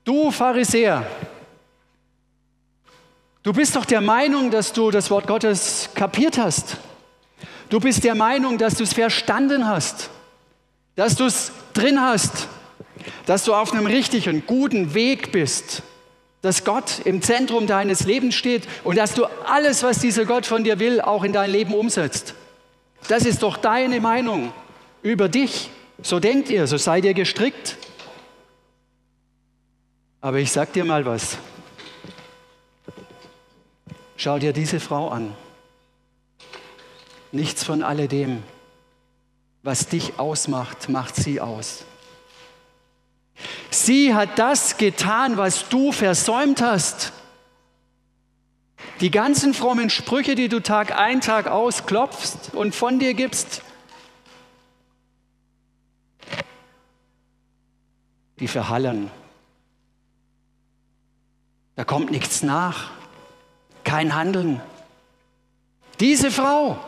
du 0.03 0.29
Pharisäer, 0.29 1.07
du 3.43 3.53
bist 3.53 3.75
doch 3.75 3.86
der 3.86 4.01
Meinung, 4.01 4.51
dass 4.51 4.73
du 4.73 4.91
das 4.91 5.12
Wort 5.12 5.27
Gottes 5.27 5.89
kapiert 5.93 6.38
hast. 6.38 6.77
Du 7.69 7.79
bist 7.79 8.03
der 8.03 8.15
Meinung, 8.15 8.58
dass 8.58 8.75
du 8.75 8.84
es 8.84 8.93
verstanden 8.93 9.67
hast, 9.67 10.10
dass 10.95 11.15
du 11.15 11.25
es 11.25 11.51
drin 11.73 12.01
hast 12.01 12.47
dass 13.25 13.45
du 13.45 13.53
auf 13.53 13.73
einem 13.73 13.86
richtigen, 13.86 14.45
guten 14.45 14.93
Weg 14.93 15.32
bist, 15.32 15.84
dass 16.41 16.63
Gott 16.63 16.99
im 17.06 17.21
Zentrum 17.21 17.67
deines 17.67 18.06
Lebens 18.06 18.36
steht 18.36 18.67
und 18.84 18.97
dass 18.97 19.13
du 19.13 19.25
alles, 19.45 19.84
was 19.84 19.99
dieser 19.99 20.25
Gott 20.25 20.45
von 20.45 20.63
dir 20.63 20.79
will, 20.79 20.99
auch 20.99 21.23
in 21.23 21.34
dein 21.34 21.49
Leben 21.49 21.73
umsetzt. 21.73 22.36
Das 23.08 23.25
ist 23.25 23.43
doch 23.43 23.58
deine 23.58 24.01
Meinung 24.01 24.51
über 25.01 25.29
dich. 25.29 25.69
So 26.01 26.19
denkt 26.19 26.49
ihr, 26.49 26.67
so 26.67 26.77
seid 26.77 27.06
ihr 27.06 27.13
gestrickt. 27.13 27.77
Aber 30.19 30.39
ich 30.39 30.51
sag 30.51 30.73
dir 30.73 30.86
mal 30.86 31.06
was. 31.06 31.38
Schau 34.23 34.39
dir 34.39 34.53
diese 34.53 34.79
Frau 34.79 35.09
an. 35.09 35.36
Nichts 37.33 37.65
von 37.65 37.83
alledem, 37.83 38.41
was 39.63 39.89
dich 39.89 40.17
ausmacht, 40.17 40.88
macht 40.88 41.17
sie 41.17 41.41
aus. 41.41 41.83
Sie 43.69 44.13
hat 44.13 44.39
das 44.39 44.77
getan, 44.77 45.36
was 45.36 45.67
du 45.67 45.91
versäumt 45.91 46.62
hast. 46.62 47.12
Die 49.01 49.12
ganzen 49.12 49.53
frommen 49.53 49.89
Sprüche, 49.89 50.36
die 50.36 50.47
du 50.47 50.62
Tag 50.62 50.97
ein, 50.97 51.19
Tag 51.19 51.47
aus 51.47 51.86
klopfst 51.86 52.53
und 52.53 52.73
von 52.73 52.99
dir 52.99 53.15
gibst, 53.15 53.62
die 58.39 58.47
verhallen. 58.47 59.12
Da 61.75 61.83
kommt 61.83 62.09
nichts 62.09 62.41
nach, 62.41 63.02
kein 63.93 64.15
Handeln. 64.15 64.60
Diese 65.99 66.32
Frau, 66.32 66.79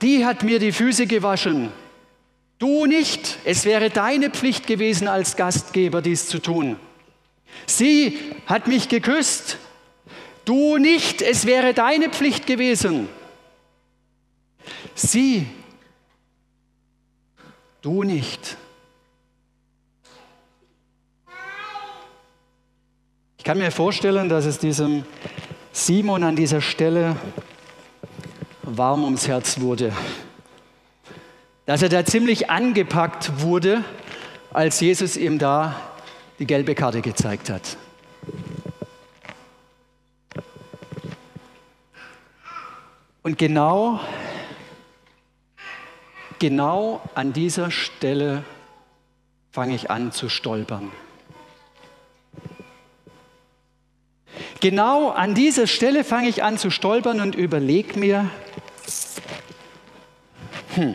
die 0.00 0.24
hat 0.24 0.42
mir 0.42 0.58
die 0.58 0.72
Füße 0.72 1.06
gewaschen 1.06 1.70
Du 2.58 2.86
nicht. 2.86 3.36
Es 3.44 3.66
wäre 3.66 3.90
deine 3.90 4.30
Pflicht 4.30 4.66
gewesen, 4.66 5.06
als 5.06 5.36
Gastgeber 5.36 6.00
dies 6.00 6.28
zu 6.28 6.38
tun. 6.38 6.76
Sie 7.66 8.18
hat 8.46 8.66
mich 8.66 8.88
geküsst. 8.88 9.58
Du 10.46 10.78
nicht. 10.78 11.20
Es 11.20 11.44
wäre 11.44 11.74
deine 11.74 12.08
Pflicht 12.08 12.46
gewesen. 12.46 13.10
Sie. 14.94 15.46
Du 17.82 18.02
nicht. 18.02 18.56
Kann 23.46 23.56
mir 23.58 23.70
vorstellen, 23.70 24.28
dass 24.28 24.44
es 24.44 24.58
diesem 24.58 25.06
Simon 25.72 26.22
an 26.22 26.36
dieser 26.36 26.60
Stelle 26.60 27.16
warm 28.62 29.04
ums 29.04 29.26
Herz 29.26 29.60
wurde 29.60 29.92
dass 31.66 31.82
er 31.82 31.88
da 31.88 32.04
ziemlich 32.04 32.48
angepackt 32.48 33.42
wurde, 33.42 33.84
als 34.52 34.80
Jesus 34.80 35.16
ihm 35.16 35.38
da 35.38 35.74
die 36.38 36.46
gelbe 36.46 36.74
Karte 36.74 37.02
gezeigt 37.02 37.50
hat. 37.50 37.76
Und 43.22 43.36
genau, 43.36 43.98
genau 46.38 47.02
an 47.16 47.32
dieser 47.32 47.72
Stelle 47.72 48.44
fange 49.50 49.74
ich 49.74 49.90
an 49.90 50.12
zu 50.12 50.28
stolpern. 50.28 50.92
Genau 54.60 55.10
an 55.10 55.34
dieser 55.34 55.66
Stelle 55.66 56.02
fange 56.04 56.28
ich 56.28 56.42
an 56.42 56.58
zu 56.58 56.70
stolpern 56.70 57.20
und 57.20 57.34
überlege 57.34 57.98
mir, 57.98 58.30
Hm. 60.76 60.94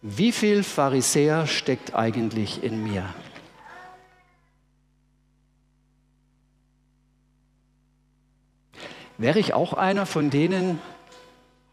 Wie 0.00 0.30
viel 0.30 0.62
Pharisäer 0.62 1.48
steckt 1.48 1.92
eigentlich 1.92 2.62
in 2.62 2.84
mir? 2.84 3.04
Wäre 9.16 9.40
ich 9.40 9.54
auch 9.54 9.72
einer 9.72 10.06
von 10.06 10.30
denen, 10.30 10.80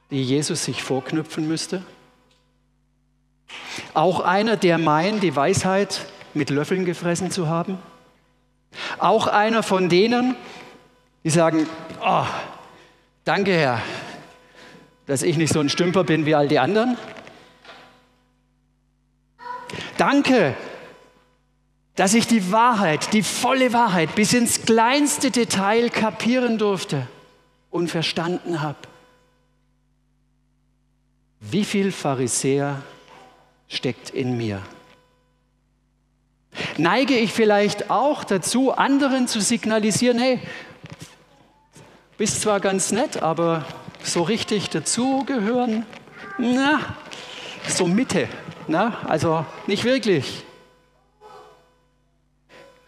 die 0.10 0.24
Jesus 0.24 0.66
sich 0.66 0.82
vorknüpfen 0.82 1.48
müsste? 1.48 1.84
Auch 3.94 4.22
einer, 4.22 4.58
der 4.58 4.80
meint, 4.80 5.22
die 5.22 5.36
Weisheit 5.36 6.08
mit 6.34 6.50
Löffeln 6.50 6.84
gefressen 6.84 7.30
zu 7.30 7.48
haben? 7.48 7.78
Auch 8.98 9.28
einer 9.28 9.64
von 9.64 9.90
denen, 9.90 10.36
die 11.24 11.30
sagen, 11.30 11.68
oh, 12.02 12.26
danke 13.24 13.54
Herr, 13.54 13.82
dass 15.06 15.24
ich 15.24 15.38
nicht 15.38 15.54
so 15.54 15.60
ein 15.60 15.70
Stümper 15.70 16.04
bin 16.04 16.26
wie 16.26 16.36
all 16.36 16.48
die 16.48 16.60
anderen? 16.60 16.98
Danke, 19.98 20.56
dass 21.96 22.14
ich 22.14 22.28
die 22.28 22.52
Wahrheit, 22.52 23.14
die 23.14 23.24
volle 23.24 23.74
Wahrheit 23.74 24.16
bis 24.16 24.34
ins 24.34 24.66
kleinste 24.66 25.32
Detail 25.32 25.90
kapieren 25.90 26.58
durfte 26.58 27.08
und 27.72 27.90
verstanden 27.90 28.62
habe. 28.62 28.78
Wie 31.40 31.64
viel 31.64 31.92
Pharisäer 31.92 32.82
steckt 33.68 34.10
in 34.10 34.38
mir? 34.38 34.62
Neige 36.78 37.16
ich 37.18 37.32
vielleicht 37.32 37.90
auch 37.90 38.24
dazu, 38.24 38.74
anderen 38.74 39.28
zu 39.28 39.40
signalisieren, 39.40 40.20
hey, 40.20 40.40
bist 42.18 42.42
zwar 42.42 42.60
ganz 42.60 42.92
nett, 42.92 43.24
aber 43.24 43.66
so 44.04 44.24
richtig 44.24 44.70
dazugehören, 44.70 45.86
na, 46.38 46.80
so 47.68 47.88
Mitte, 47.88 48.28
na, 48.68 48.98
also 49.06 49.46
nicht 49.68 49.84
wirklich. 49.86 50.44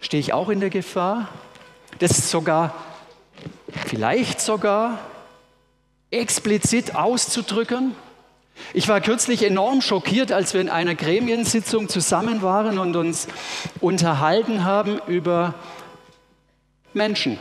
Stehe 0.02 0.19
ich 0.19 0.34
auch 0.34 0.50
in 0.50 0.60
der 0.60 0.69
Gefahr, 0.69 1.30
das 2.00 2.30
sogar 2.30 2.73
vielleicht 3.86 4.41
sogar 4.41 5.00
explizit 6.12 6.95
auszudrücken. 6.95 7.95
Ich 8.74 8.88
war 8.88 9.02
kürzlich 9.02 9.43
enorm 9.43 9.82
schockiert, 9.82 10.32
als 10.32 10.54
wir 10.54 10.62
in 10.62 10.70
einer 10.70 10.96
Gremiensitzung 10.96 11.89
zusammen 11.89 12.41
waren 12.41 12.80
und 12.80 12.96
uns 12.96 13.28
unterhalten 13.80 14.63
haben 14.63 15.00
über 15.08 15.54
Menschen, 16.93 17.39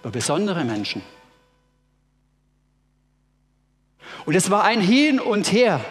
über 0.00 0.10
besondere 0.10 0.64
Menschen. 0.64 1.02
Und 4.26 4.34
es 4.34 4.50
war 4.50 4.64
ein 4.64 4.80
Hin 4.80 5.20
und 5.20 5.52
Her. 5.52 5.84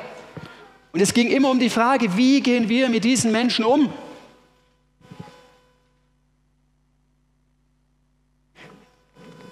Und 0.91 1.01
es 1.01 1.13
ging 1.13 1.29
immer 1.29 1.49
um 1.49 1.59
die 1.59 1.69
Frage, 1.69 2.17
wie 2.17 2.41
gehen 2.41 2.69
wir 2.69 2.89
mit 2.89 3.03
diesen 3.03 3.31
Menschen 3.31 3.65
um? 3.65 3.93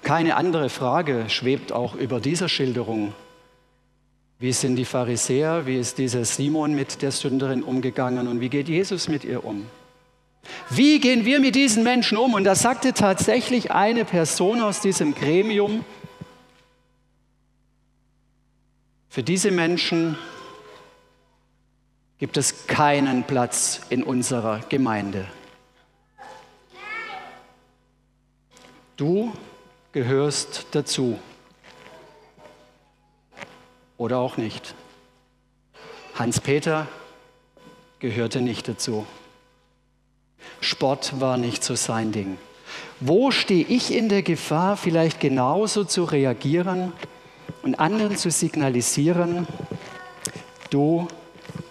Keine 0.02 0.36
andere 0.36 0.70
Frage 0.70 1.26
schwebt 1.28 1.74
auch 1.74 1.94
über 1.94 2.20
dieser 2.20 2.48
Schilderung. 2.48 3.14
Wie 4.40 4.54
sind 4.54 4.76
die 4.76 4.86
Pharisäer, 4.86 5.66
wie 5.66 5.78
ist 5.78 5.98
dieser 5.98 6.24
Simon 6.24 6.76
mit 6.76 7.02
der 7.02 7.12
Sünderin 7.12 7.64
umgegangen 7.64 8.28
und 8.28 8.40
wie 8.40 8.50
geht 8.50 8.70
Jesus 8.70 9.08
mit 9.08 9.24
ihr 9.24 9.44
um? 9.44 9.66
Wie 10.70 11.00
gehen 11.00 11.26
wir 11.26 11.40
mit 11.40 11.56
diesen 11.56 11.84
Menschen 11.84 12.18
um? 12.18 12.36
Und 12.36 12.44
da 12.44 12.54
sagte 12.54 12.94
tatsächlich 12.94 13.72
eine 13.72 14.06
Person 14.06 14.62
aus 14.62 14.80
diesem 14.80 15.16
Gremium, 15.16 15.84
für 19.10 19.24
diese 19.24 19.50
Menschen 19.50 20.16
gibt 22.20 22.38
es 22.38 22.68
keinen 22.68 23.24
Platz 23.24 23.82
in 23.90 24.04
unserer 24.04 24.60
Gemeinde. 24.70 25.28
Du 28.96 29.34
gehörst 29.92 30.68
dazu. 30.72 31.18
Oder 33.98 34.20
auch 34.20 34.38
nicht. 34.38 34.76
Hans-Peter 36.16 36.88
gehörte 38.00 38.42
nicht 38.42 38.68
dazu. 38.68 39.06
Sport 40.62 41.20
war 41.20 41.38
nicht 41.38 41.64
so 41.64 41.76
sein 41.76 42.12
Ding. 42.12 42.38
Wo 43.00 43.32
stehe 43.32 43.66
ich 43.66 43.94
in 43.94 44.10
der 44.10 44.24
Gefahr, 44.24 44.78
vielleicht 44.78 45.20
genauso 45.20 45.84
zu 45.84 46.04
reagieren 46.04 46.94
und 47.64 47.80
anderen 47.80 48.18
zu 48.18 48.32
signalisieren, 48.32 49.48
du 50.70 51.08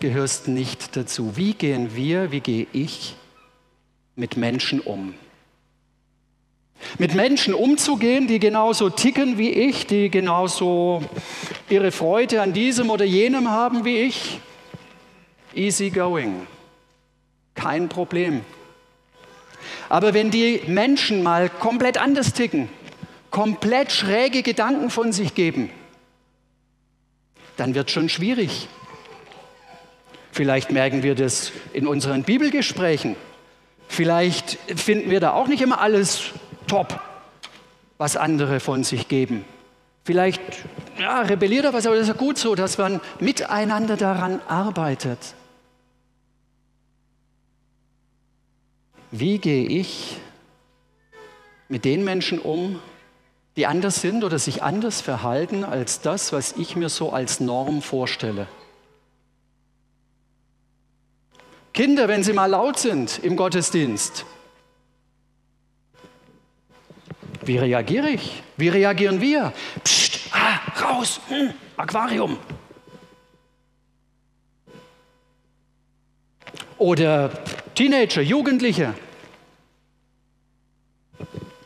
gehörst 0.00 0.48
nicht 0.48 0.96
dazu? 0.96 1.36
Wie 1.36 1.54
gehen 1.54 1.94
wir, 1.94 2.30
wie 2.30 2.40
gehe 2.40 2.66
ich 2.72 3.16
mit 4.14 4.36
Menschen 4.36 4.80
um? 4.80 5.14
Mit 6.98 7.14
Menschen 7.14 7.54
umzugehen, 7.54 8.26
die 8.26 8.38
genauso 8.38 8.90
ticken 8.90 9.38
wie 9.38 9.50
ich, 9.50 9.86
die 9.86 10.10
genauso 10.10 11.02
ihre 11.68 11.90
Freude 11.90 12.42
an 12.42 12.52
diesem 12.52 12.90
oder 12.90 13.04
jenem 13.04 13.50
haben 13.50 13.84
wie 13.84 13.98
ich. 13.98 14.40
Easy 15.54 15.90
going. 15.90 16.46
Kein 17.54 17.88
Problem. 17.88 18.42
Aber 19.88 20.14
wenn 20.14 20.30
die 20.30 20.60
Menschen 20.66 21.22
mal 21.22 21.48
komplett 21.48 21.98
anders 21.98 22.32
ticken, 22.32 22.68
komplett 23.30 23.92
schräge 23.92 24.42
Gedanken 24.42 24.90
von 24.90 25.12
sich 25.12 25.34
geben, 25.34 25.70
dann 27.56 27.74
wird 27.74 27.90
schon 27.90 28.08
schwierig. 28.08 28.68
Vielleicht 30.32 30.70
merken 30.70 31.02
wir 31.02 31.14
das 31.14 31.52
in 31.72 31.86
unseren 31.86 32.22
Bibelgesprächen. 32.22 33.16
Vielleicht 33.88 34.58
finden 34.76 35.10
wir 35.10 35.20
da 35.20 35.32
auch 35.32 35.48
nicht 35.48 35.62
immer 35.62 35.80
alles 35.80 36.32
top, 36.66 37.00
was 37.98 38.16
andere 38.16 38.60
von 38.60 38.84
sich 38.84 39.08
geben. 39.08 39.44
Vielleicht 40.04 40.40
ja, 40.98 41.20
rebelliert 41.22 41.64
er 41.64 41.72
was, 41.72 41.86
aber 41.86 41.96
das 41.96 42.08
ist 42.08 42.14
ja 42.14 42.20
gut 42.20 42.38
so, 42.38 42.54
dass 42.54 42.78
man 42.78 43.00
miteinander 43.18 43.96
daran 43.96 44.40
arbeitet. 44.46 45.18
Wie 49.10 49.38
gehe 49.38 49.66
ich 49.66 50.18
mit 51.68 51.84
den 51.84 52.04
Menschen 52.04 52.38
um, 52.38 52.80
die 53.56 53.66
anders 53.66 54.00
sind 54.00 54.22
oder 54.24 54.38
sich 54.38 54.62
anders 54.62 55.00
verhalten 55.00 55.64
als 55.64 56.00
das, 56.00 56.32
was 56.32 56.52
ich 56.52 56.76
mir 56.76 56.88
so 56.88 57.10
als 57.10 57.40
Norm 57.40 57.82
vorstelle? 57.82 58.46
Kinder, 61.72 62.08
wenn 62.08 62.22
sie 62.22 62.32
mal 62.32 62.46
laut 62.46 62.78
sind 62.78 63.18
im 63.22 63.36
Gottesdienst, 63.36 64.24
Wie 67.46 67.58
reagiere 67.58 68.10
ich? 68.10 68.42
Wie 68.56 68.68
reagieren 68.68 69.20
wir? 69.20 69.52
Psst, 69.84 70.30
ah, 70.32 70.58
raus, 70.82 71.20
hm, 71.28 71.52
Aquarium. 71.76 72.38
Oder 76.76 77.30
Teenager, 77.74 78.20
Jugendliche. 78.20 78.94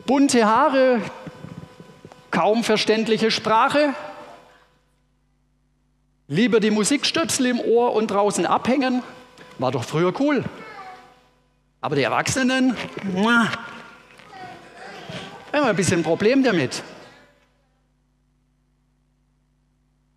Bunte 0.05 0.45
Haare, 0.45 1.01
kaum 2.29 2.63
verständliche 2.63 3.31
Sprache. 3.31 3.95
Lieber 6.27 6.59
die 6.59 6.71
Musikstöpsel 6.71 7.47
im 7.47 7.59
Ohr 7.59 7.93
und 7.93 8.11
draußen 8.11 8.45
abhängen. 8.45 9.01
War 9.57 9.71
doch 9.71 9.83
früher 9.83 10.13
cool. 10.19 10.43
Aber 11.81 11.95
die 11.95 12.03
Erwachsenen, 12.03 12.77
wir 15.51 15.59
haben 15.59 15.67
ein 15.67 15.75
bisschen 15.75 15.99
ein 15.99 16.03
Problem 16.03 16.43
damit. 16.43 16.81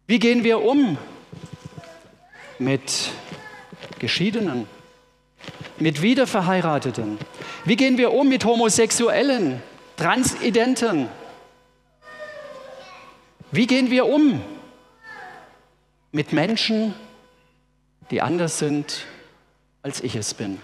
Wie 0.06 0.18
gehen 0.18 0.44
wir 0.44 0.62
um 0.62 0.96
mit 2.58 3.10
Geschiedenen, 3.98 4.66
mit 5.78 6.02
Wiederverheirateten? 6.02 7.18
Wie 7.64 7.76
gehen 7.76 7.98
wir 7.98 8.12
um 8.12 8.28
mit 8.28 8.44
Homosexuellen, 8.44 9.62
Transidenten? 9.96 11.08
Wie 13.50 13.66
gehen 13.66 13.90
wir 13.90 14.06
um 14.06 14.42
mit 16.12 16.32
Menschen, 16.32 16.94
die 18.10 18.20
anders 18.20 18.58
sind, 18.58 19.06
als 19.82 20.00
ich 20.00 20.16
es 20.16 20.34
bin? 20.34 20.60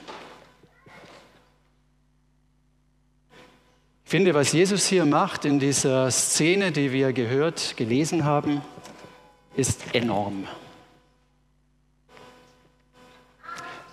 Ich 4.11 4.13
finde, 4.13 4.35
was 4.35 4.51
Jesus 4.51 4.89
hier 4.89 5.07
macht 5.07 5.45
in 5.45 5.61
dieser 5.61 6.11
Szene, 6.11 6.73
die 6.73 6.91
wir 6.91 7.13
gehört, 7.13 7.77
gelesen 7.77 8.25
haben, 8.25 8.61
ist 9.55 9.95
enorm. 9.95 10.49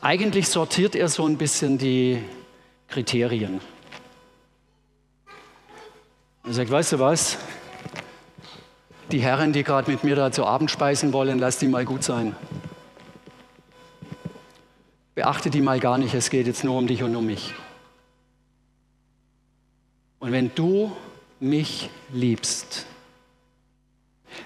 Eigentlich 0.01 0.49
sortiert 0.49 0.95
er 0.95 1.08
so 1.08 1.27
ein 1.27 1.38
bisschen 1.38 1.77
die 1.77 2.23
Kriterien. 2.88 3.62
Er 6.45 6.53
sagt, 6.53 6.71
weißt 6.71 6.93
du 6.93 6.99
was? 6.99 7.38
die 9.12 9.19
Herren, 9.19 9.53
die 9.53 9.62
gerade 9.62 9.91
mit 9.91 10.03
mir 10.03 10.15
da 10.15 10.32
zu 10.32 10.47
Abend 10.47 10.71
speisen 10.71 11.13
wollen, 11.13 11.38
lass 11.38 11.60
die 11.60 11.67
mal 11.67 11.86
gut 11.86 12.01
sein. 12.01 12.36
Beachte 15.13 15.51
die 15.51 15.62
mal 15.62 15.80
gar 15.80 15.99
nicht, 15.99 16.15
es 16.15 16.32
geht 16.32 16.47
jetzt 16.47 16.63
nur 16.63 16.75
um 16.75 16.88
dich 16.88 17.03
und 17.03 17.15
um 17.15 17.27
mich. 17.27 17.53
Und 20.19 20.32
wenn 20.32 20.53
du 20.56 20.95
mich 21.39 21.89
liebst, 22.12 22.86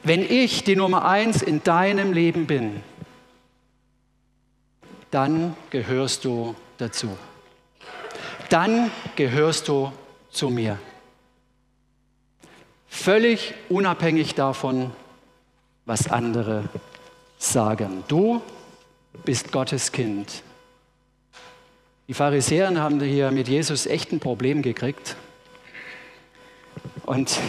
wenn 0.04 0.22
ich 0.22 0.64
die 0.64 0.76
Nummer 0.76 1.06
eins 1.06 1.42
in 1.42 1.64
deinem 1.64 2.14
Leben 2.14 2.48
bin, 2.48 2.82
dann 5.12 5.56
gehörst 5.70 6.26
du 6.26 6.56
dazu. 6.78 7.18
Dann 8.50 8.92
gehörst 9.16 9.68
du 9.68 9.92
zu 10.30 10.50
mir. 10.50 10.78
Völlig 12.88 13.54
unabhängig 13.70 14.36
davon, 14.36 14.92
was 15.86 16.10
andere 16.10 16.66
sagen. 17.38 18.04
Du 18.08 18.42
bist 19.26 19.52
Gottes 19.52 19.92
Kind. 19.92 20.44
Die 22.08 22.14
Pharisäer 22.14 22.78
haben 22.82 23.00
hier 23.02 23.32
mit 23.32 23.48
Jesus 23.48 23.86
echt 23.86 24.12
ein 24.12 24.20
Problem 24.20 24.62
gekriegt. 24.62 25.16
Und 27.06 27.40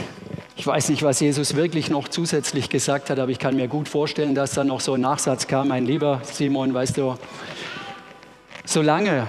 ich 0.56 0.66
weiß 0.66 0.88
nicht, 0.88 1.02
was 1.02 1.20
Jesus 1.20 1.56
wirklich 1.56 1.90
noch 1.90 2.08
zusätzlich 2.08 2.68
gesagt 2.68 3.10
hat, 3.10 3.18
aber 3.18 3.30
ich 3.30 3.38
kann 3.38 3.56
mir 3.56 3.68
gut 3.68 3.88
vorstellen, 3.88 4.34
dass 4.34 4.52
da 4.52 4.64
noch 4.64 4.80
so 4.80 4.94
ein 4.94 5.00
Nachsatz 5.00 5.46
kam, 5.46 5.68
mein 5.68 5.86
lieber 5.86 6.20
Simon, 6.24 6.72
weißt 6.74 6.96
du, 6.96 7.16
solange, 8.64 9.26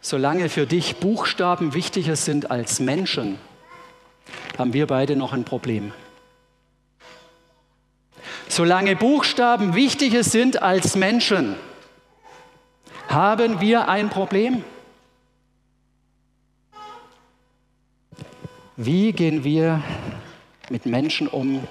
solange 0.00 0.48
für 0.48 0.66
dich 0.66 0.96
Buchstaben 0.96 1.74
wichtiger 1.74 2.16
sind 2.16 2.50
als 2.50 2.80
Menschen, 2.80 3.38
haben 4.58 4.72
wir 4.72 4.86
beide 4.86 5.16
noch 5.16 5.32
ein 5.32 5.44
Problem. 5.44 5.92
Solange 8.48 8.96
Buchstaben 8.96 9.74
wichtiger 9.74 10.24
sind 10.24 10.62
als 10.62 10.96
Menschen, 10.96 11.54
haben 13.08 13.60
wir 13.60 13.88
ein 13.88 14.10
Problem. 14.10 14.64
Wie 18.80 19.10
gehen 19.12 19.42
wir 19.42 19.82
mit 20.70 20.86
Menschen 20.86 21.26
um, 21.26 21.66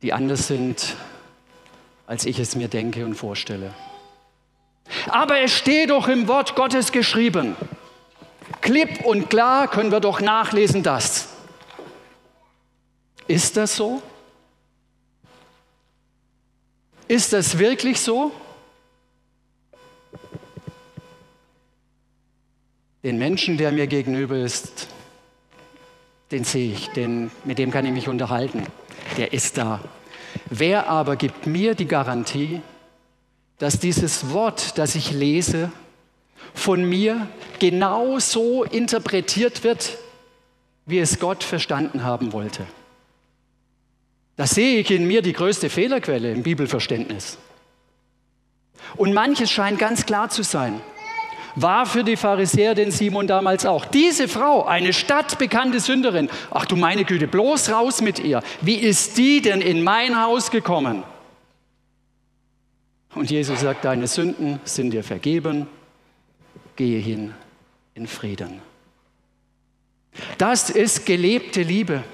die 0.00 0.14
anders 0.14 0.46
sind, 0.46 0.96
als 2.06 2.24
ich 2.24 2.38
es 2.38 2.56
mir 2.56 2.68
denke 2.68 3.04
und 3.04 3.14
vorstelle? 3.14 3.74
Aber 5.10 5.40
es 5.40 5.52
steht 5.52 5.90
doch 5.90 6.08
im 6.08 6.26
Wort 6.26 6.54
Gottes 6.54 6.90
geschrieben. 6.90 7.54
Klipp 8.62 9.04
und 9.04 9.28
klar 9.28 9.68
können 9.68 9.92
wir 9.92 10.00
doch 10.00 10.22
nachlesen 10.22 10.82
das. 10.82 11.28
Ist 13.26 13.58
das 13.58 13.76
so? 13.76 14.00
Ist 17.08 17.34
das 17.34 17.58
wirklich 17.58 18.00
so? 18.00 18.32
Den 23.04 23.18
Menschen, 23.18 23.56
der 23.56 23.70
mir 23.70 23.86
gegenüber 23.86 24.36
ist, 24.36 24.88
den 26.32 26.44
sehe 26.44 26.72
ich, 26.72 26.88
den, 26.88 27.30
mit 27.44 27.58
dem 27.58 27.70
kann 27.70 27.86
ich 27.86 27.92
mich 27.92 28.08
unterhalten. 28.08 28.64
Der 29.16 29.32
ist 29.32 29.56
da. 29.56 29.80
Wer 30.50 30.88
aber 30.88 31.16
gibt 31.16 31.46
mir 31.46 31.74
die 31.74 31.86
Garantie, 31.86 32.60
dass 33.58 33.78
dieses 33.78 34.32
Wort, 34.32 34.78
das 34.78 34.94
ich 34.94 35.12
lese, 35.12 35.70
von 36.54 36.84
mir 36.88 37.28
genau 37.60 38.18
so 38.18 38.64
interpretiert 38.64 39.62
wird, 39.62 39.96
wie 40.86 40.98
es 40.98 41.20
Gott 41.20 41.44
verstanden 41.44 42.02
haben 42.02 42.32
wollte? 42.32 42.66
Da 44.36 44.46
sehe 44.46 44.80
ich 44.80 44.90
in 44.90 45.06
mir 45.06 45.22
die 45.22 45.32
größte 45.32 45.70
Fehlerquelle 45.70 46.32
im 46.32 46.42
Bibelverständnis. 46.42 47.38
Und 48.96 49.12
manches 49.12 49.50
scheint 49.50 49.78
ganz 49.78 50.04
klar 50.04 50.30
zu 50.30 50.42
sein 50.42 50.80
war 51.54 51.86
für 51.86 52.04
die 52.04 52.16
Pharisäer 52.16 52.74
den 52.74 52.90
Simon 52.90 53.26
damals 53.26 53.66
auch. 53.66 53.84
Diese 53.84 54.28
Frau, 54.28 54.64
eine 54.64 54.92
stadtbekannte 54.92 55.80
Sünderin, 55.80 56.28
ach 56.50 56.66
du 56.66 56.76
meine 56.76 57.04
Güte, 57.04 57.26
bloß 57.26 57.70
raus 57.70 58.00
mit 58.00 58.18
ihr. 58.18 58.42
Wie 58.60 58.76
ist 58.76 59.18
die 59.18 59.40
denn 59.40 59.60
in 59.60 59.82
mein 59.82 60.20
Haus 60.20 60.50
gekommen? 60.50 61.02
Und 63.14 63.30
Jesus 63.30 63.60
sagt, 63.60 63.84
deine 63.84 64.06
Sünden 64.06 64.60
sind 64.64 64.90
dir 64.90 65.02
vergeben, 65.02 65.66
gehe 66.76 67.00
hin 67.00 67.34
in 67.94 68.06
Frieden. 68.06 68.60
Das 70.36 70.70
ist 70.70 71.06
gelebte 71.06 71.62
Liebe. 71.62 72.04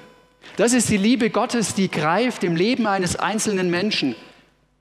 Das 0.57 0.73
ist 0.73 0.89
die 0.89 0.97
Liebe 0.97 1.31
Gottes, 1.31 1.75
die 1.75 1.91
greift 1.91 2.45
im 2.45 2.55
Leben 2.55 2.87
eines 2.87 3.17
einzelnen 3.17 3.71
Menschen. 3.71 4.15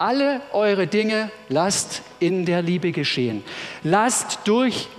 Alle 0.03 0.41
eure 0.51 0.85
Dinge 0.85 1.31
lasst 1.47 2.01
in 2.19 2.45
der 2.45 2.61
Liebe 2.61 2.91
geschehen. 2.91 3.41
Lasst 3.83 4.39
durch 4.43 4.89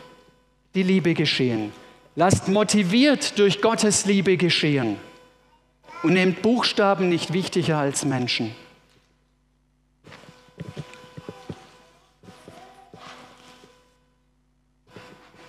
die 0.74 0.82
Liebe 0.82 1.12
geschehen. 1.12 1.72
Lasst 2.16 2.48
motiviert 2.48 3.38
durch 3.38 3.60
Gottes 3.60 4.06
Liebe 4.06 4.38
geschehen. 4.38 4.96
Und 6.02 6.14
nehmt 6.14 6.40
Buchstaben 6.40 7.10
nicht 7.10 7.34
wichtiger 7.34 7.76
als 7.76 8.06
Menschen. 8.06 8.54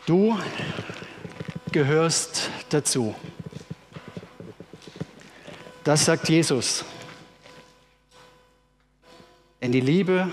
Du 0.06 0.38
gehörst 1.72 2.50
dazu. 2.72 3.16
Das 5.86 6.04
sagt 6.04 6.28
Jesus. 6.28 6.84
Denn 9.66 9.72
die 9.72 9.82
Liebe 9.82 10.32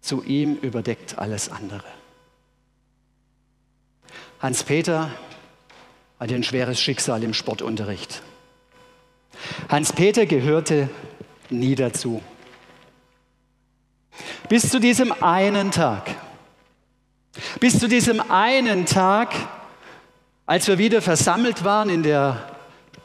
zu 0.00 0.24
ihm 0.24 0.56
überdeckt 0.56 1.16
alles 1.16 1.48
andere. 1.48 1.84
Hans-Peter 4.40 5.12
hatte 6.18 6.34
ein 6.34 6.42
schweres 6.42 6.80
Schicksal 6.80 7.22
im 7.22 7.34
Sportunterricht. 7.34 8.22
Hans-Peter 9.68 10.26
gehörte 10.26 10.90
nie 11.50 11.76
dazu. 11.76 12.20
Bis 14.48 14.70
zu 14.70 14.80
diesem 14.80 15.12
einen 15.22 15.70
Tag. 15.70 16.10
Bis 17.60 17.78
zu 17.78 17.86
diesem 17.86 18.20
einen 18.28 18.86
Tag, 18.86 19.36
als 20.46 20.66
wir 20.66 20.78
wieder 20.78 21.00
versammelt 21.00 21.62
waren 21.62 21.90
in 21.90 22.02
der 22.02 22.55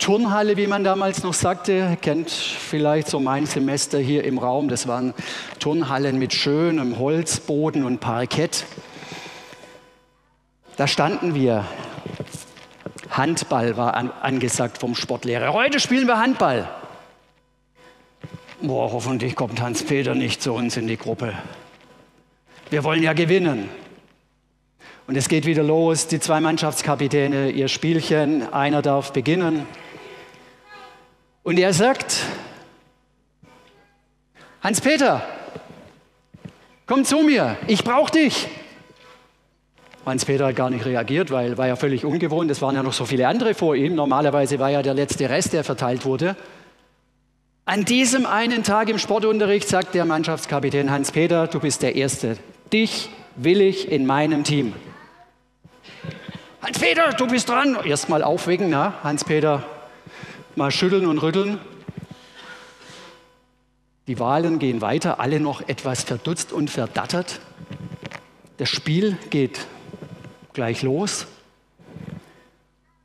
Turnhalle, 0.01 0.57
wie 0.57 0.65
man 0.65 0.83
damals 0.83 1.21
noch 1.21 1.35
sagte, 1.35 1.95
kennt 2.01 2.31
vielleicht 2.31 3.07
so 3.07 3.19
mein 3.19 3.45
Semester 3.45 3.99
hier 3.99 4.23
im 4.23 4.39
Raum. 4.39 4.67
Das 4.67 4.87
waren 4.87 5.13
Turnhallen 5.59 6.17
mit 6.17 6.33
schönem 6.33 6.97
Holzboden 6.97 7.83
und 7.83 7.99
Parkett. 7.99 8.65
Da 10.75 10.87
standen 10.87 11.35
wir. 11.35 11.65
Handball 13.11 13.77
war 13.77 13.93
an, 13.93 14.09
angesagt 14.21 14.79
vom 14.79 14.95
Sportlehrer. 14.95 15.53
Heute 15.53 15.79
spielen 15.79 16.07
wir 16.07 16.17
Handball. 16.17 16.67
Boah, 18.59 18.91
hoffentlich 18.91 19.35
kommt 19.35 19.61
Hans-Peter 19.61 20.15
nicht 20.15 20.41
zu 20.41 20.53
uns 20.53 20.77
in 20.77 20.87
die 20.87 20.97
Gruppe. 20.97 21.33
Wir 22.71 22.83
wollen 22.83 23.03
ja 23.03 23.13
gewinnen. 23.13 23.69
Und 25.05 25.15
es 25.15 25.29
geht 25.29 25.45
wieder 25.45 25.61
los, 25.61 26.07
die 26.07 26.19
zwei 26.19 26.39
Mannschaftskapitäne, 26.39 27.51
ihr 27.51 27.67
Spielchen, 27.67 28.51
einer 28.51 28.81
darf 28.81 29.13
beginnen. 29.13 29.67
Und 31.43 31.57
er 31.57 31.73
sagt, 31.73 32.17
Hans-Peter, 34.61 35.23
komm 36.85 37.03
zu 37.03 37.21
mir, 37.21 37.57
ich 37.67 37.83
brauche 37.83 38.11
dich. 38.11 38.47
Hans-Peter 40.05 40.47
hat 40.47 40.55
gar 40.55 40.69
nicht 40.69 40.85
reagiert, 40.85 41.31
weil 41.31 41.57
war 41.57 41.67
ja 41.67 41.75
völlig 41.75 42.05
ungewohnt. 42.05 42.49
Es 42.51 42.61
waren 42.61 42.75
ja 42.75 42.83
noch 42.83 42.93
so 42.93 43.05
viele 43.05 43.27
andere 43.27 43.53
vor 43.53 43.75
ihm. 43.75 43.95
Normalerweise 43.95 44.59
war 44.59 44.69
ja 44.69 44.81
der 44.81 44.93
letzte 44.93 45.29
Rest, 45.29 45.53
der 45.53 45.63
verteilt 45.63 46.05
wurde. 46.05 46.35
An 47.65 47.85
diesem 47.85 48.25
einen 48.25 48.63
Tag 48.63 48.89
im 48.89 48.97
Sportunterricht 48.97 49.67
sagt 49.67 49.93
der 49.93 50.05
Mannschaftskapitän 50.05 50.91
Hans-Peter, 50.91 51.47
du 51.47 51.59
bist 51.59 51.83
der 51.83 51.95
Erste. 51.95 52.37
Dich 52.73 53.09
will 53.35 53.61
ich 53.61 53.91
in 53.91 54.05
meinem 54.05 54.43
Team. 54.43 54.73
Hans-Peter, 56.61 57.13
du 57.13 57.27
bist 57.27 57.49
dran. 57.49 57.77
Erstmal 57.83 58.23
aufwecken, 58.23 58.69
na? 58.69 58.95
Hans-Peter 59.03 59.63
mal 60.55 60.71
schütteln 60.71 61.05
und 61.05 61.19
rütteln. 61.19 61.59
Die 64.07 64.19
Wahlen 64.19 64.59
gehen 64.59 64.81
weiter, 64.81 65.19
alle 65.19 65.39
noch 65.39 65.67
etwas 65.67 66.03
verdutzt 66.03 66.51
und 66.51 66.69
verdattert. 66.69 67.39
Das 68.57 68.69
Spiel 68.69 69.17
geht 69.29 69.65
gleich 70.53 70.81
los. 70.81 71.27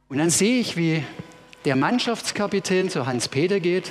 Und 0.08 0.18
dann 0.18 0.30
sehe 0.30 0.60
ich, 0.60 0.76
wie 0.76 1.04
der 1.64 1.76
Mannschaftskapitän 1.76 2.90
zu 2.90 3.06
Hans-Peter 3.06 3.60
geht 3.60 3.90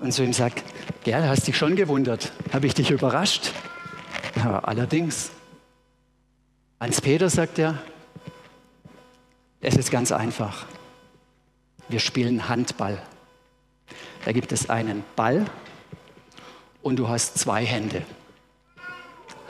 und 0.00 0.12
zu 0.12 0.22
ihm 0.22 0.32
sagt, 0.32 0.62
Gerl, 1.02 1.28
hast 1.28 1.46
dich 1.46 1.56
schon 1.56 1.76
gewundert, 1.76 2.32
habe 2.52 2.66
ich 2.66 2.74
dich 2.74 2.90
überrascht? 2.90 3.52
Ja, 4.36 4.60
allerdings. 4.60 5.30
Hans-Peter 6.80 7.30
sagt 7.30 7.58
er, 7.58 7.82
es 9.60 9.76
ist 9.76 9.90
ganz 9.90 10.12
einfach. 10.12 10.66
Wir 11.88 12.00
spielen 12.00 12.48
Handball. 12.48 13.00
Da 14.24 14.32
gibt 14.32 14.52
es 14.52 14.70
einen 14.70 15.04
Ball 15.16 15.44
und 16.82 16.96
du 16.96 17.08
hast 17.08 17.38
zwei 17.38 17.64
Hände. 17.64 18.02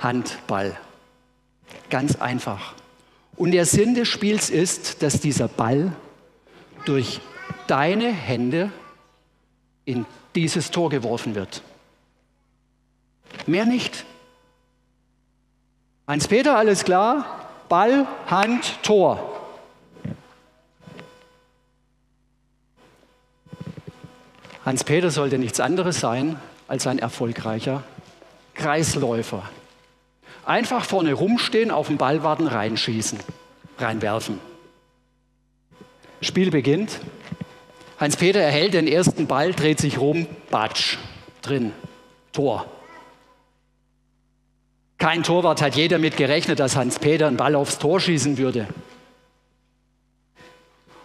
Handball. 0.01 0.77
Ganz 1.91 2.17
einfach. 2.17 2.75
Und 3.37 3.53
der 3.53 3.67
Sinn 3.67 3.95
des 3.95 4.09
Spiels 4.09 4.51
ist, 4.51 5.03
dass 5.03 5.21
dieser 5.21 5.49
Ball 5.49 5.93
durch 6.85 7.21
deine 7.67 8.13
Hände 8.13 8.71
in 9.85 10.07
dieses 10.35 10.71
Tor 10.71 10.91
geworfen 10.91 11.35
wird. 11.35 11.63
Mehr 13.47 13.67
nicht. 13.67 14.05
Hans-Peter, 16.07 16.57
alles 16.57 16.85
klar? 16.85 17.49
Ball, 17.69 18.07
Hand, 18.27 18.83
Tor. 18.83 19.34
Hans-Peter 24.65 25.11
sollte 25.11 25.39
nichts 25.39 25.61
anderes 25.61 26.01
sein 26.01 26.37
als 26.69 26.87
ein 26.87 26.99
erfolgreicher 26.99 27.83
Kreisläufer. 28.55 29.43
Einfach 30.47 30.85
vorne 30.85 31.13
rumstehen, 31.13 31.71
auf 31.71 31.89
den 31.89 31.99
Ball 31.99 32.23
warten, 32.23 32.47
reinschießen, 32.47 33.19
reinwerfen. 33.79 34.39
Spiel 36.21 36.51
beginnt. 36.51 37.01
Hans-Peter 37.99 38.41
erhält 38.41 38.75
den 38.75 38.89
ersten 38.89 39.27
Ball, 39.27 39.53
dreht 39.53 39.79
sich 39.79 39.99
rum, 39.99 40.27
batsch, 40.51 40.97
drin, 41.43 41.73
Tor. 42.33 42.67
Kein 44.99 45.23
Torwart 45.23 45.61
hat 45.61 45.77
jeder 45.77 45.99
damit 45.99 46.17
gerechnet, 46.17 46.59
dass 46.61 46.77
Hans-Peter 46.77 47.27
einen 47.27 47.37
Ball 47.37 47.55
aufs 47.55 47.79
Tor 47.79 48.01
schießen 48.01 48.39
würde. 48.39 48.67